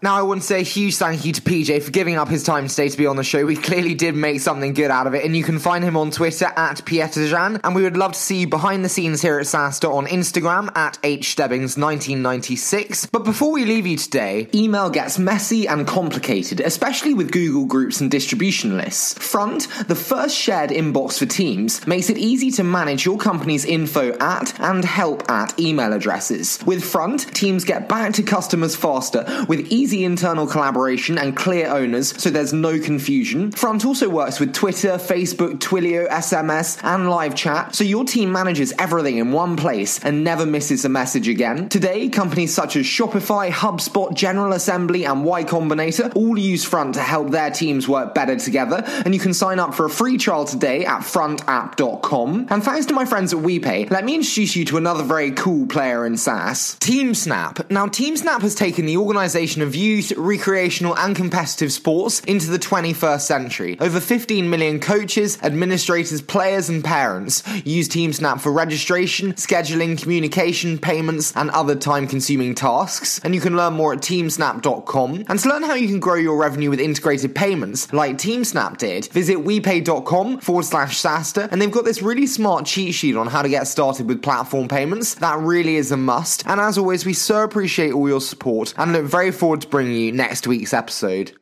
Now, 0.01 0.15
I 0.15 0.21
want 0.21 0.39
to 0.39 0.47
say 0.47 0.61
a 0.61 0.63
huge 0.63 0.95
thank 0.95 1.25
you 1.25 1.33
to 1.33 1.41
PJ 1.41 1.83
for 1.83 1.91
giving 1.91 2.15
up 2.15 2.29
his 2.29 2.43
time 2.43 2.69
today 2.69 2.87
to 2.87 2.97
be 2.97 3.05
on 3.05 3.17
the 3.17 3.23
show. 3.23 3.45
We 3.45 3.57
clearly 3.57 3.95
did 3.95 4.15
make 4.15 4.39
something 4.39 4.73
good 4.73 4.91
out 4.91 5.07
of 5.07 5.13
it, 5.13 5.25
and 5.25 5.35
you 5.35 5.43
can 5.43 5.59
find 5.59 5.83
him 5.83 5.97
on 5.97 6.09
Twitter 6.09 6.45
at 6.45 6.85
Pieterjan. 6.85 7.59
And 7.65 7.75
we 7.75 7.83
would 7.83 7.97
love 7.97 8.13
to 8.13 8.19
see 8.19 8.37
you 8.37 8.47
behind 8.47 8.85
the 8.85 8.89
scenes 8.89 9.21
here 9.21 9.39
at 9.39 9.45
SaaStr 9.45 9.93
on 9.93 10.07
Instagram 10.07 10.73
at 10.73 10.97
hstebbings1996. 11.01 13.11
But 13.11 13.25
before 13.25 13.51
we 13.51 13.65
leave 13.65 13.85
you 13.85 13.97
today, 13.97 14.47
email 14.55 14.89
gets 14.89 15.19
messy 15.19 15.67
and 15.67 15.85
complicated, 15.85 16.61
especially 16.61 17.13
with 17.13 17.33
Google 17.33 17.65
Groups 17.65 17.99
and 17.99 18.09
distribution 18.09 18.77
lists. 18.77 19.15
Front, 19.15 19.67
the 19.89 19.95
first 19.95 20.37
shared 20.37 20.69
inbox 20.69 21.19
for 21.19 21.25
Teams, 21.25 21.85
makes 21.85 22.09
it 22.09 22.17
easy 22.17 22.51
to 22.51 22.63
manage 22.63 23.03
your 23.03 23.17
company's 23.17 23.65
info 23.65 24.17
at 24.19 24.57
and 24.61 24.85
help 24.85 25.29
at 25.29 25.59
email 25.59 25.91
addresses. 25.91 26.57
With 26.65 26.85
Front, 26.85 27.35
teams 27.35 27.65
get 27.65 27.89
back 27.89 28.13
to 28.13 28.23
customers 28.23 28.77
faster 28.77 29.25
with 29.49 29.69
easy 29.69 29.88
easy 29.89 30.05
internal 30.05 30.45
collaboration 30.45 31.17
and 31.17 31.35
clear 31.35 31.67
owners 31.67 32.15
so 32.21 32.29
there's 32.29 32.53
no 32.53 32.79
confusion. 32.79 33.51
Front 33.51 33.83
also 33.85 34.07
works 34.07 34.39
with 34.39 34.53
Twitter, 34.53 34.99
Facebook, 34.99 35.57
Twilio, 35.57 36.07
SMS, 36.07 36.79
and 36.83 37.09
live 37.09 37.33
chat 37.35 37.73
so 37.73 37.83
your 37.83 38.05
team 38.05 38.31
manages 38.31 38.71
everything 38.77 39.17
in 39.17 39.31
one 39.31 39.55
place 39.55 39.99
and 40.03 40.23
never 40.23 40.45
misses 40.45 40.85
a 40.85 40.89
message 40.89 41.27
again. 41.27 41.69
Today, 41.69 42.07
companies 42.07 42.53
such 42.53 42.75
as 42.75 42.85
Shopify, 42.85 43.49
HubSpot, 43.49 44.13
General 44.13 44.53
Assembly, 44.53 45.05
and 45.05 45.23
Y 45.23 45.43
Combinator 45.43 46.15
all 46.15 46.37
use 46.37 46.63
Front 46.63 46.93
to 46.93 47.01
help 47.01 47.31
their 47.31 47.49
teams 47.49 47.87
work 47.87 48.13
better 48.13 48.35
together, 48.35 48.83
and 49.05 49.15
you 49.15 49.19
can 49.19 49.33
sign 49.33 49.57
up 49.57 49.73
for 49.73 49.85
a 49.85 49.89
free 49.89 50.19
trial 50.19 50.45
today 50.45 50.85
at 50.85 51.01
frontapp.com. 51.01 52.45
And 52.51 52.63
thanks 52.63 52.85
to 52.87 52.93
my 52.93 53.05
friends 53.05 53.33
at 53.33 53.39
WePay, 53.39 53.89
let 53.89 54.05
me 54.05 54.15
introduce 54.15 54.55
you 54.55 54.65
to 54.65 54.77
another 54.77 55.03
very 55.03 55.31
cool 55.31 55.65
player 55.65 56.05
in 56.05 56.15
SaaS, 56.15 56.75
TeamSnap. 56.79 57.71
Now, 57.71 57.87
TeamSnap 57.87 58.41
has 58.41 58.53
taken 58.53 58.85
the 58.85 58.97
organization 58.97 59.63
of 59.63 59.78
youth, 59.79 60.11
recreational, 60.17 60.97
and 60.97 61.15
competitive 61.15 61.71
sports 61.71 62.19
into 62.21 62.49
the 62.49 62.59
21st 62.59 63.21
century. 63.21 63.77
Over 63.79 63.99
15 63.99 64.49
million 64.49 64.79
coaches, 64.79 65.39
administrators, 65.41 66.21
players, 66.21 66.69
and 66.69 66.83
parents 66.83 67.43
use 67.65 67.87
TeamSnap 67.87 68.41
for 68.41 68.51
registration, 68.51 69.33
scheduling, 69.33 69.99
communication, 69.99 70.77
payments, 70.77 71.35
and 71.35 71.49
other 71.51 71.75
time 71.75 72.07
consuming 72.07 72.53
tasks. 72.55 73.19
And 73.23 73.33
you 73.33 73.41
can 73.41 73.55
learn 73.55 73.73
more 73.73 73.93
at 73.93 73.99
teamsnap.com. 73.99 75.23
And 75.27 75.39
to 75.39 75.49
learn 75.49 75.63
how 75.63 75.75
you 75.75 75.87
can 75.87 75.99
grow 75.99 76.15
your 76.15 76.37
revenue 76.37 76.69
with 76.69 76.79
integrated 76.79 77.33
payments, 77.33 77.91
like 77.93 78.17
TeamSnap 78.17 78.77
did, 78.77 79.07
visit 79.07 79.37
wepay.com 79.37 80.39
forward 80.39 80.65
slash 80.65 81.01
SaaStr. 81.01 81.47
And 81.51 81.61
they've 81.61 81.71
got 81.71 81.85
this 81.85 82.01
really 82.01 82.27
smart 82.27 82.65
cheat 82.65 82.93
sheet 82.93 83.15
on 83.15 83.27
how 83.27 83.41
to 83.41 83.49
get 83.49 83.67
started 83.67 84.07
with 84.07 84.21
platform 84.21 84.67
payments. 84.67 85.15
That 85.15 85.39
really 85.39 85.77
is 85.77 85.91
a 85.91 85.97
must. 85.97 86.45
And 86.45 86.59
as 86.59 86.77
always, 86.77 87.05
we 87.05 87.13
so 87.13 87.43
appreciate 87.43 87.93
all 87.93 88.09
your 88.09 88.21
support 88.21 88.73
and 88.77 88.91
look 88.91 89.05
very 89.05 89.31
forward 89.31 89.61
to 89.61 89.68
bringing 89.69 89.95
you 89.95 90.11
next 90.11 90.47
week's 90.47 90.73
episode. 90.73 91.33